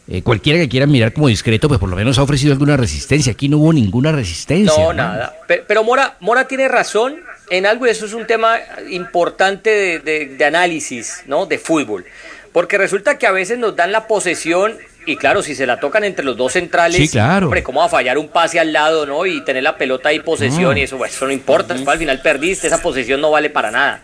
[0.06, 3.32] eh, cualquiera que quiera mirar como discreto, pues por lo menos ha ofrecido alguna resistencia.
[3.32, 4.72] Aquí no hubo ninguna resistencia.
[4.76, 5.12] No, hermano.
[5.14, 5.34] nada.
[5.48, 7.16] Pe- Pero, Mora, Mora tiene razón
[7.50, 8.56] en algo y eso es un tema
[8.90, 11.46] importante de, de- de análisis, ¿no?
[11.46, 12.04] De fútbol.
[12.52, 14.76] Porque resulta que a veces nos dan la posesión
[15.06, 17.46] y claro, si se la tocan entre los dos centrales, Sí, claro.
[17.46, 19.24] hombre, ¿cómo va a fallar un pase al lado, no?
[19.26, 20.76] Y tener la pelota ahí posesión No.
[20.76, 21.74] y eso, pues, eso no importa.
[21.74, 24.02] Al final perdiste, esa posesión no vale para nada.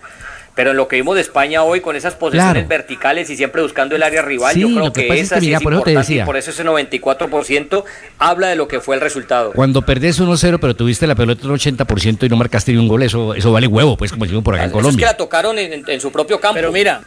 [0.54, 2.68] Pero en lo que vimos de España hoy con esas posesiones Claro.
[2.68, 5.34] verticales y siempre buscando el área rival, Sí, yo creo que que, pasa es esa
[5.34, 6.24] que, sí mira, es por eso te importante y decía.
[6.24, 7.84] por eso ese 94%
[8.20, 9.50] habla de lo que fue el resultado.
[9.52, 13.02] Cuando perdés 1-0 pero tuviste la pelota un 80% y no marcaste ni un gol,
[13.02, 15.06] eso, eso vale huevo, pues como decimos por acá en Eso es que Colombia.
[15.08, 16.54] la tocaron en, en- en su propio campo.
[16.54, 17.00] Pero mira,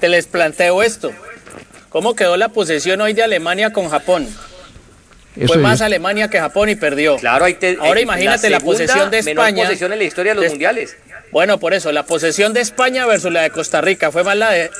[0.00, 1.12] te les planteo esto.
[1.90, 4.26] ¿Cómo quedó la posesión hoy de Alemania con Japón?
[5.36, 7.16] Eso Fue es- más Alemania que Japón y perdió.
[7.16, 9.64] Claro, ahí te- Ahora imagínate la, posesión de menor España.
[9.64, 10.96] posesión en la historia de los de- mundiales.
[11.30, 14.50] Bueno, por eso, la posesión de España versus la de Costa Rica fue más la
[14.50, 14.70] de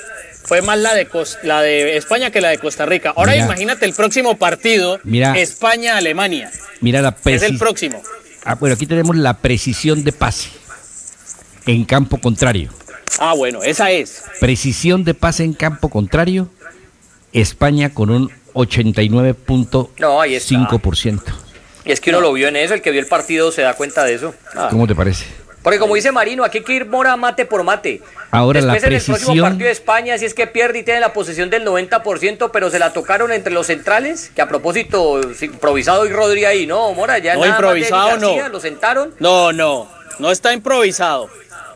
[0.43, 1.07] fue más la de
[1.45, 3.13] la de España que la de Costa Rica.
[3.15, 3.45] Ahora Mira.
[3.45, 5.35] imagínate el próximo partido, Mira.
[5.39, 6.51] España Alemania.
[6.81, 8.03] Mira la Es el próximo.
[8.45, 10.49] Ah, bueno, aquí tenemos la precisión de pase
[11.67, 12.71] en campo contrario.
[13.19, 14.23] Ah, bueno, esa es.
[14.41, 16.49] Precisión de pase en campo contrario,
[17.33, 19.91] España con un 89.5%.
[19.99, 20.55] No, ahí está.
[21.85, 23.75] Y es que uno lo vio en eso, el que vio el partido se da
[23.75, 24.35] cuenta de eso.
[24.71, 25.25] ¿Cómo te parece?
[25.63, 28.01] Porque como dice Marino, aquí hay que ir mora mate por mate.
[28.31, 30.83] Ahora la Después en el próximo precisión- partido de España, si es que pierde y
[30.85, 35.21] tiene la posesión del 90%, pero se la tocaron entre los centrales, que a propósito,
[35.43, 37.19] improvisado y Rodri ahí, ¿no, Mora?
[37.19, 38.49] Ya No, nada más de improvisado García, no.
[38.49, 39.15] Lo sentaron.
[39.19, 39.87] No, no,
[40.19, 41.29] no está improvisado.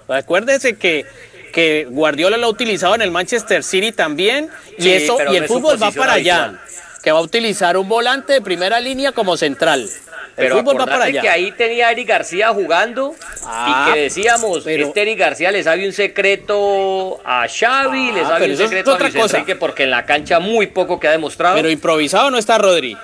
[0.09, 1.07] Acuérdese que,
[1.53, 4.49] que Guardiola lo ha utilizado en el Manchester City también
[4.79, 6.55] y Sí, eso y el fútbol va para allá,
[7.03, 9.89] que va a utilizar un volante de primera línea como central.
[10.37, 11.21] Pero fútbol va para allá.
[11.21, 13.15] que ahí tenía a Eric García jugando
[13.47, 18.21] Ah, y que decíamos, pero- este Eric García le sabe un secreto a Xavi, le
[18.23, 19.37] Ah, sabe pero un es secreto a otra Luis cosa.
[19.39, 22.97] Enrique porque en la cancha muy poco que ha demostrado, Pero improvisado no está Rodri.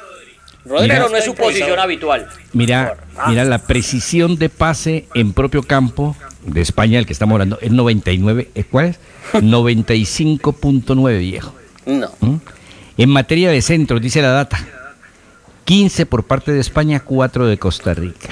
[0.64, 2.26] Rodri no es su posición habitual.
[2.52, 2.96] Mira,
[3.28, 7.70] mira la precisión de pase en propio campo de España, el que estamos hablando, es
[7.70, 8.98] 99, ¿eh, ¿cuál es?
[9.34, 11.54] 95.9 viejo.
[11.86, 12.10] No.
[12.20, 12.36] ¿Mm?
[12.98, 14.58] En materia de centros, dice la data,
[15.64, 18.28] 15 por parte de España, 4 de Costa Rica.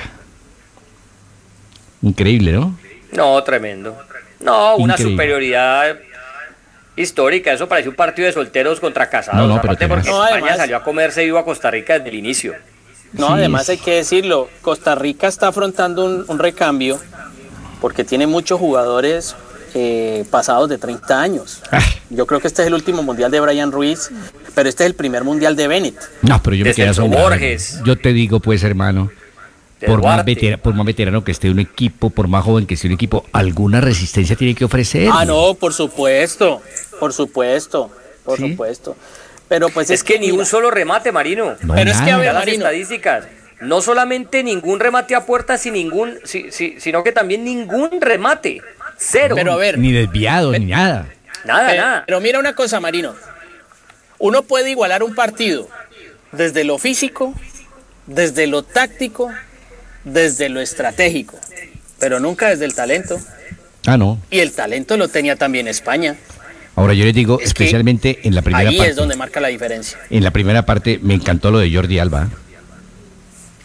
[2.03, 2.79] Increíble, ¿no?
[3.13, 3.97] No, tremendo.
[4.41, 5.15] No, una Increíble.
[5.15, 5.97] superioridad
[6.97, 7.53] histórica.
[7.53, 9.41] Eso pareció un partido de solteros contra casados.
[9.41, 11.95] No, no, pero aparte porque No, España además- salió a comerse vivo a Costa Rica
[11.95, 12.55] desde el inicio.
[13.15, 17.01] No, Sí, además hay que decirlo, Costa Rica está afrontando un, un recambio
[17.81, 19.37] porque tiene muchos jugadores
[19.75, 21.63] eh, pasados de 30 años.
[21.71, 21.81] Ah.
[22.11, 24.11] Yo creo que este es el último mundial de Brian Ruiz,
[24.55, 25.97] pero este es el primer mundial de Bennett.
[26.23, 26.91] No, pero yo me quedé.
[26.93, 27.81] Borges.
[27.85, 29.11] Yo te digo, pues, hermano,
[29.87, 30.25] por más,
[30.63, 34.37] por veterano que esté un equipo, por más joven que esté un equipo, alguna resistencia
[34.37, 35.09] tiene que ofrecer.
[35.13, 36.63] Ah, no, por supuesto,
[36.99, 37.91] por supuesto,
[38.25, 38.51] por ¿Sí?
[38.51, 38.97] supuesto.
[39.49, 41.57] Pero pues Es que ni mira, un solo remate, Marino.
[41.63, 43.25] No, Pero es que, a ver, las estadísticas.
[43.61, 48.61] No solamente ningún remate a puerta, sin ningún, si- si- sino que también ningún remate.
[48.97, 49.35] Cero.
[49.37, 51.09] Pero a ver, Ni desviado, ni nada.
[51.45, 52.03] nada, Pero, nada.
[52.07, 53.15] pero mira una cosa, Marino.
[54.19, 55.69] Uno puede igualar un partido
[56.33, 57.35] desde lo físico,
[58.07, 59.31] desde lo táctico,
[60.05, 61.39] desde lo estratégico,
[62.01, 63.19] pero nunca desde el talento.
[63.87, 64.21] Ah, no.
[64.31, 66.17] Y el talento lo tenía también España.
[66.75, 68.91] Ahora yo les digo, Es especialmente en la primera Ahí parte.
[68.91, 69.99] es donde marca la diferencia.
[70.11, 72.29] En la primera parte me encantó lo de Jordi Alba.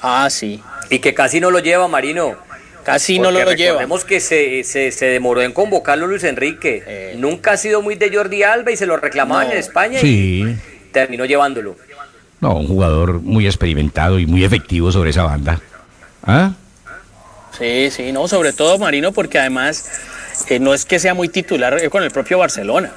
[0.03, 0.61] Ah, sí.
[0.89, 2.35] Y que casi no lo lleva, Marino.
[2.83, 3.53] Casi no lo lleva.
[3.53, 6.83] Recordemos que se, se, se demoró en convocarlo Luis Enrique.
[6.85, 7.15] Eh.
[7.17, 9.53] Nunca ha sido muy de Jordi Alba y se lo reclamaban No.
[9.53, 10.43] en España Sí.
[10.45, 11.77] y terminó llevándolo.
[12.41, 15.61] No, un jugador muy experimentado y muy efectivo sobre esa banda.
[16.25, 16.51] ¿Ah?
[17.57, 19.89] Sí, sí, no, sobre todo Marino, porque además
[20.49, 22.91] eh, no es que sea muy titular eh, con el propio Barcelona,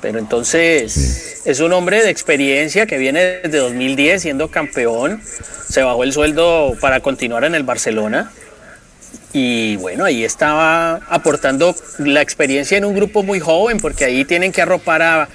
[0.00, 5.22] pero entonces es un hombre de experiencia que viene desde 2010 siendo campeón,
[5.68, 8.32] se bajó el sueldo para continuar en el Barcelona.
[9.32, 14.52] Y bueno, ahí estaba aportando la experiencia en un grupo muy joven, porque ahí tienen
[14.52, 15.28] que arropar a,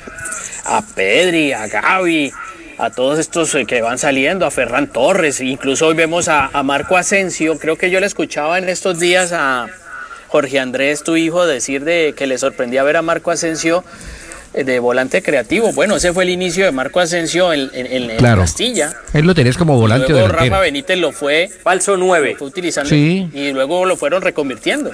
[0.66, 2.32] a Pedri, a Gaby,
[2.80, 6.64] a todos estos eh, que van saliendo, a Ferran Torres, incluso hoy vemos a, a
[6.64, 9.68] Marco Asensio, creo que yo le escuchaba en estos días a
[10.28, 13.84] Jorge Andrés, tu hijo, decir de que le sorprendía ver a Marco Asensio
[14.54, 15.72] de volante creativo.
[15.74, 18.42] Bueno, ese fue el inicio de Marco Asensio en, en- en- en Claro.
[18.42, 18.94] Castilla.
[19.14, 20.28] Él lo tenés como volante o Luego.
[20.28, 22.32] Rafa Benítez lo fue, Falso 9.
[22.34, 23.28] lo fue utilizando Sí.
[23.34, 24.92] y luego lo fueron reconvirtiendo.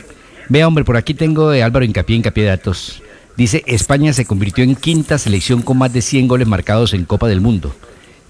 [0.48, 3.04] Vea, hombre, por aquí tengo de Álvaro Hincapié de Datos.
[3.38, 7.28] Dice, España se convirtió en quinta selección con más de 100 goles marcados en Copa
[7.28, 7.76] del Mundo.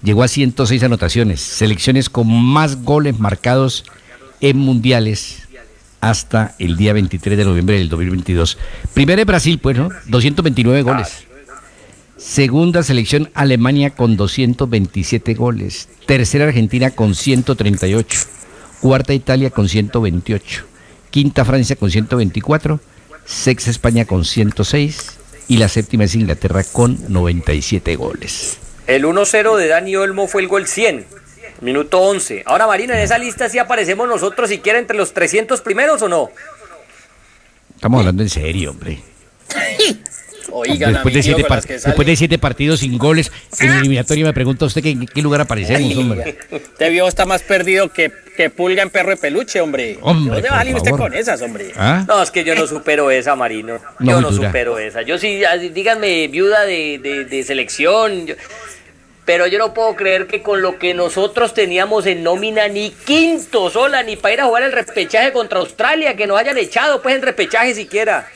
[0.02, 1.40] Llegó a 106 anotaciones.
[1.40, 3.84] Selecciones con más goles marcados
[4.40, 5.48] en mundiales
[6.00, 8.58] hasta el día 23 de noviembre del 2022.
[8.94, 9.90] Primero es Brasil, pues, ¿no?
[10.06, 11.24] 229 goles.
[12.16, 15.88] Segunda selección Alemania con 227 goles.
[16.06, 18.18] Tercera Argentina con 138.
[18.80, 20.64] Cuarta Italia con 128.
[21.10, 22.78] Quinta Francia con 124.
[23.24, 25.12] Sexta España con 106.
[25.48, 28.58] Y la séptima es Inglaterra con 97 goles.
[28.86, 31.06] El 1-0 de Dani Olmo fue el gol 100.
[31.60, 32.42] Minuto 11.
[32.46, 36.30] Ahora, Marino, en esa lista sí aparecemos nosotros siquiera entre los 300 primeros o no.
[37.74, 39.00] Estamos hablando en serio, hombre.
[40.52, 43.30] Oigan, Después de, siete par- después de partidos sin goles
[43.60, 46.36] en el eliminatorio, me pregunta usted que en qué lugar aparecemos, hombre.
[46.50, 49.98] Este viejo está más perdido que, que pulga en perro de peluche, hombre.
[50.02, 51.72] Hombre, ¿Dónde va a salir usted con esas, hombre?
[51.76, 52.04] ¿Ah?
[52.08, 53.78] No, es que yo no supero esa, Marino.
[54.00, 54.48] No, Yo no dura.
[54.48, 55.02] supero esa.
[55.02, 55.40] Yo sí,
[55.72, 58.26] díganme, viuda de, de- de selección.
[58.26, 58.34] yo-
[59.30, 63.70] pero yo no puedo creer que con lo que nosotros teníamos en nómina, ni quinto
[63.70, 67.14] sola, ni para ir a jugar el repechaje contra Australia, que nos hayan echado pues
[67.14, 68.28] en repechaje siquiera.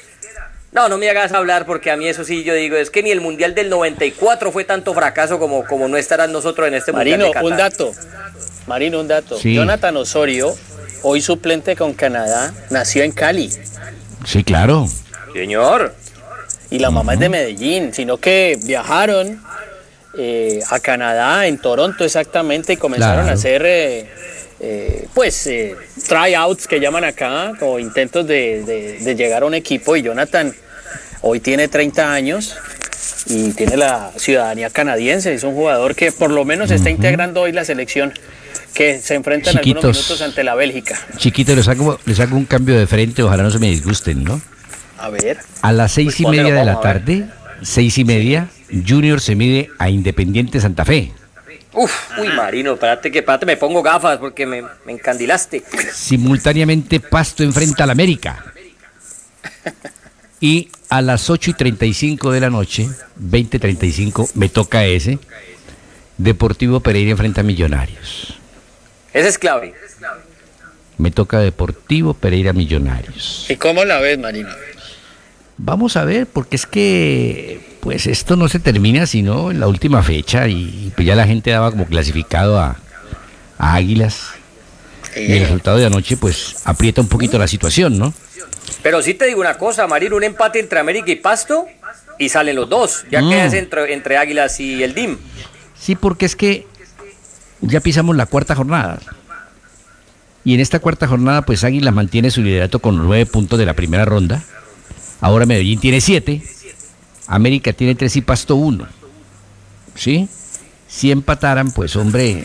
[0.70, 3.10] No, no me hagas hablar porque a mí eso sí yo digo, es que ni
[3.10, 7.24] el Mundial del 94 fue tanto fracaso como, como no estarán nosotros en este Marino,
[7.24, 7.92] Mundial de un dato.
[8.68, 9.36] Marino, un dato.
[9.36, 9.52] Sí.
[9.52, 10.56] Jonathan Osorio,
[11.02, 13.50] hoy suplente con Canadá, nació en Cali.
[14.24, 14.86] Sí, claro.
[15.32, 15.92] Señor.
[16.70, 19.42] Y la mamá es de Medellín, sino que viajaron
[20.18, 23.30] eh, a Canadá, en Toronto exactamente, y comenzaron Claro.
[23.30, 24.06] a hacer, eh,
[24.60, 25.48] eh, pues,
[26.08, 29.96] tryouts que llaman acá, como intentos de, de- de llegar a un equipo.
[29.96, 30.54] Y Jonathan
[31.22, 32.56] hoy tiene 30 años
[33.26, 35.34] y tiene la ciudadanía canadiense.
[35.34, 38.12] Es un jugador que por lo menos está integrando hoy la selección
[38.74, 39.96] que se enfrenta en algunos Chiquitos.
[39.96, 40.98] minutos ante la Bélgica.
[41.16, 44.40] Chiquito, les hago, les hago un cambio de frente, ojalá no se me disgusten, ¿no?
[44.98, 45.38] A ver.
[45.62, 47.24] A las seis y Pues póntelo, media de la tarde,
[47.62, 48.48] seis y media,
[48.86, 51.12] Junior se mide a Independiente Santa Fe.
[51.72, 55.64] Uf, uy, Marino, espérate que espérate, me pongo gafas porque me, me encandilaste.
[55.92, 58.44] Simultáneamente Pasto enfrenta al América.
[60.40, 62.86] Y a las 8 y 35 de la noche,
[63.20, 65.18] 20.35, me toca ese.
[66.18, 68.38] Deportivo Pereira enfrenta a Millonarios.
[69.12, 69.74] Ese es clave.
[70.98, 73.46] Me toca Deportivo Pereira Millonarios.
[73.48, 74.50] ¿Y cómo la ves, Marino?
[75.56, 80.02] Vamos a ver, porque es que pues esto no se termina sino en la última
[80.02, 82.76] fecha y pues ya la gente daba como clasificado a,
[83.58, 84.28] a Águilas.
[85.14, 88.12] Y el resultado de anoche pues aprieta un poquito la situación, ¿no?
[88.82, 91.66] Pero sí te digo una cosa, Marino, un empate entre América y Pasto
[92.18, 93.04] y salen los dos.
[93.10, 93.28] Ya Mm.
[93.30, 95.18] quedas entre, entre Águilas y el DIM.
[95.78, 96.66] Sí, porque es que
[97.60, 98.98] ya pisamos la cuarta jornada.
[100.42, 103.74] Y en esta cuarta jornada, pues Águilas mantiene su liderato con nueve puntos de la
[103.74, 104.42] primera ronda.
[105.20, 106.42] Ahora Medellín tiene siete.
[107.26, 108.86] América tiene tres y Pasto uno.
[109.94, 110.28] ¿Sí?
[110.88, 112.44] Si empataran, pues hombre,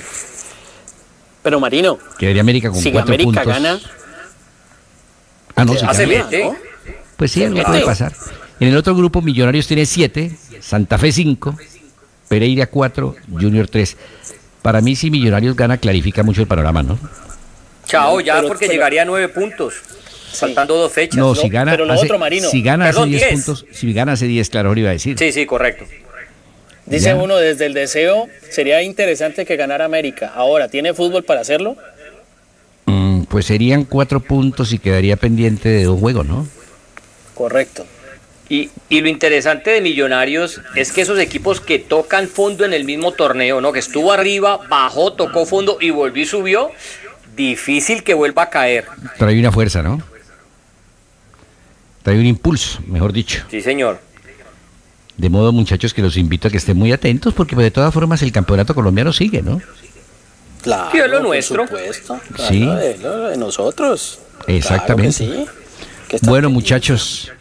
[1.43, 3.45] Pero Marino, quedaría América con si cuatro América puntos.
[3.45, 3.79] gana,
[5.55, 6.27] Ah, no, si Hace gana.
[6.29, 6.53] bien, ¿eh?
[7.17, 8.13] Pues sí, algo puede pasar.
[8.59, 11.57] En el otro grupo, Millonarios tiene 7, Santa Fe 5,
[12.27, 13.97] Pereira 4, Junior 3.
[14.61, 16.97] Para mí, si Millonarios gana, clarifica mucho el panorama, ¿no?
[17.85, 19.75] Chao, ya Pero- porque pero- llegaría a nueve puntos.
[20.33, 21.17] Faltando dos fechas.
[21.17, 22.49] No, no, si gana, pero lo hace, otro, Marino.
[22.49, 23.33] si gana hace Perdón, 10 10.
[23.33, 25.17] puntos, si gana hace 10, claro, iba a decir.
[25.17, 25.85] Sí, sí, correcto.
[26.85, 27.15] dice Ya.
[27.15, 30.31] uno desde el deseo, sería interesante que ganara América.
[30.35, 31.75] Ahora, ¿tiene fútbol para hacerlo?
[32.85, 36.47] Mm, pues serían 4 puntos y quedaría pendiente de dos juegos, ¿no?
[37.35, 37.85] Correcto.
[38.49, 42.83] Y, y lo interesante de Millonarios es que esos equipos que tocan fondo en el
[42.83, 43.71] mismo torneo, ¿no?
[43.71, 46.71] Que estuvo arriba, bajó, tocó fondo y volvió y subió,
[47.35, 48.85] difícil que vuelva a caer.
[49.19, 50.01] Trae una fuerza, ¿no?
[52.09, 53.43] Trae un impulso, mejor dicho.
[53.51, 54.01] Sí, señor.
[55.15, 57.93] De modo, muchachos, que los invito a que estén muy atentos, porque pues, de todas
[57.93, 59.61] formas el campeonato colombiano sigue, ¿no?
[60.63, 61.67] Claro, Sí, es lo nuestro.
[61.67, 62.19] supuesto.
[62.49, 62.61] Sí.
[62.61, 64.21] Claro, de nosotros.
[64.47, 65.23] Exactamente.
[65.23, 66.17] Claro que sí.
[66.17, 67.31] Que Bueno, muchachos,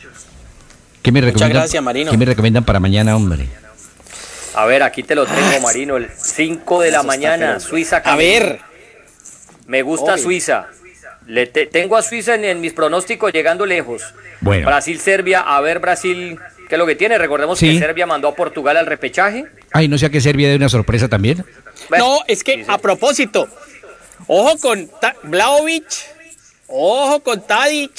[1.00, 1.62] ¿qué me recomiendan?
[1.62, 2.10] gracias, Marino.
[2.10, 3.48] ¿Qué me recomiendan para mañana, hombre?
[4.54, 5.96] A ver, aquí te lo tengo, Marino.
[5.96, 7.58] El 5 de la mañana.
[7.58, 8.02] Suiza.
[8.04, 8.60] A ver,
[9.66, 10.24] Me gusta Obvio.
[10.24, 10.66] Suiza.
[11.28, 14.02] Le te- tengo a Suiza en, en mis pronósticos llegando lejos.
[14.40, 14.66] Bueno.
[14.66, 17.18] Brasil-Serbia, a ver Brasil, ¿qué es lo que tiene?
[17.18, 17.74] Recordemos Sí.
[17.74, 19.44] que Serbia mandó a Portugal al repechaje.
[19.72, 21.44] Ay, no sea que Serbia de una sorpresa también.
[21.90, 22.66] Bueno, no, es que sí, sí.
[22.68, 23.46] a propósito,
[24.26, 24.90] ojo con
[25.24, 25.84] Vlahovic,
[26.66, 27.92] ojo con Tadic,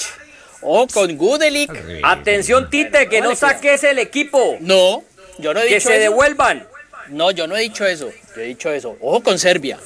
[0.60, 1.70] ojo con Gudelic.
[2.02, 4.56] Atención, Tite, que no saques el equipo.
[4.60, 5.02] No,
[5.38, 6.02] yo no he Que dicho se eso.
[6.10, 6.66] devuelvan.
[7.08, 8.10] No, yo no he dicho eso.
[8.36, 8.96] Yo he dicho eso.
[9.00, 9.78] Ojo con Serbia.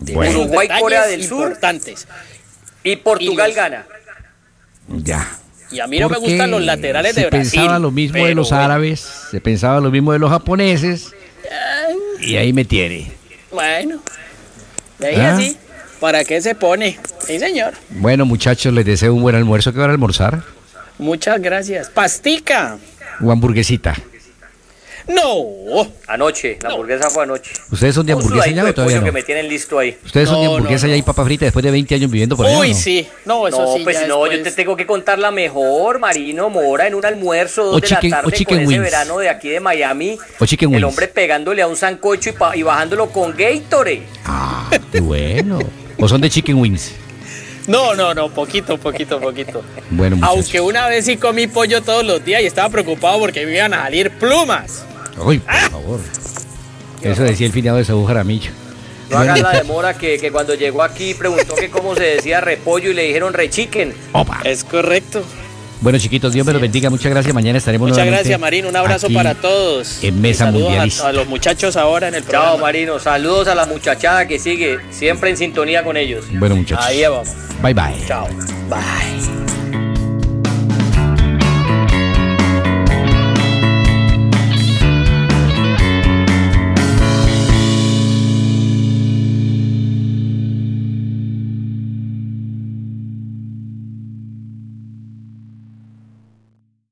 [0.00, 1.44] Bueno, Uruguay, Corea del Sur.
[1.48, 2.06] importantes.
[2.84, 3.86] Y Portugal Y los- gana.
[4.88, 5.26] ya.
[5.70, 7.50] Y a mí no me gustan los laterales se de Brasil.
[7.58, 8.64] pensaba lo mismo de los bueno.
[8.64, 11.12] árabes, se pensaba lo mismo de los japoneses,
[12.20, 13.10] y ahí me tiene.
[13.50, 13.98] Bueno,
[14.98, 15.34] de ahí ¿Ah?
[15.34, 15.56] así.
[16.00, 16.98] ¿Para qué se pone?
[17.26, 17.72] Sí, señor.
[17.90, 19.72] Bueno, muchachos, les deseo un buen almuerzo.
[19.72, 20.42] ¿Qué van a almorzar?
[20.98, 21.88] Muchas gracias.
[21.88, 22.78] Pastica.
[23.22, 23.94] O hamburguesita.
[25.06, 25.86] No.
[26.06, 27.52] Anoche, la hamburguesa fue anoche.
[27.70, 29.04] ¿Ustedes son de hamburguesa ya o todavía no?
[29.04, 29.96] que me tienen listo ahí.
[30.04, 30.92] ¿Ustedes son de hamburguesa no.
[30.92, 32.58] ya y papa frita después de 20 años viviendo por allá?
[32.58, 32.78] Uy, o no?
[32.78, 33.06] sí.
[33.26, 33.80] No, eso No, sí.
[33.84, 37.64] pues ya no, yo te tengo que contar la mejor, Marino Mora, en un almuerzo,
[37.64, 40.18] dos O de chicken- la o tarde chicken con ese verano de aquí de Miami.
[40.38, 40.88] O chicken el wings.
[40.88, 44.02] hombre pegándole a un sancocho y, pa- y bajándolo con Gatorade.
[44.24, 45.58] Ah, qué bueno.
[45.98, 46.92] ¿O son de chicken wings?
[47.66, 49.62] No, no, no, poquito, poquito, poquito.
[49.90, 50.36] Bueno, muchachos.
[50.36, 53.72] Aunque una vez sí comí pollo todos los días y estaba preocupado porque me iban
[53.72, 54.84] a salir plumas.
[55.18, 56.00] Uy, por favor.
[57.02, 58.50] Eso decía el finado de Saúl Jaramillo.
[59.10, 62.90] No hagas la demora que, que cuando llegó aquí preguntó que cómo se decía repollo
[62.90, 63.94] y le dijeron rechiquen.
[64.12, 64.40] Opa.
[64.44, 65.22] Es correcto.
[65.82, 66.88] Bueno, chiquitos, Dios me los bendiga.
[66.88, 67.34] Muchas gracias.
[67.34, 68.68] Mañana estaremos Muchas nuevamente gracias, Marino.
[68.70, 70.02] Un abrazo para todos.
[70.02, 71.08] En Mesa saludos a- Mundialista.
[71.08, 72.56] A, los muchachos ahora en el Chao, programa.
[72.62, 72.98] Marino.
[72.98, 76.24] Saludos a la muchachada que sigue siempre en sintonía con ellos.
[76.32, 76.86] Bueno, muchachos.
[76.86, 77.28] Ahí vamos.
[77.62, 78.06] Bye, bye.
[78.06, 78.26] Chao.
[78.70, 79.43] Bye.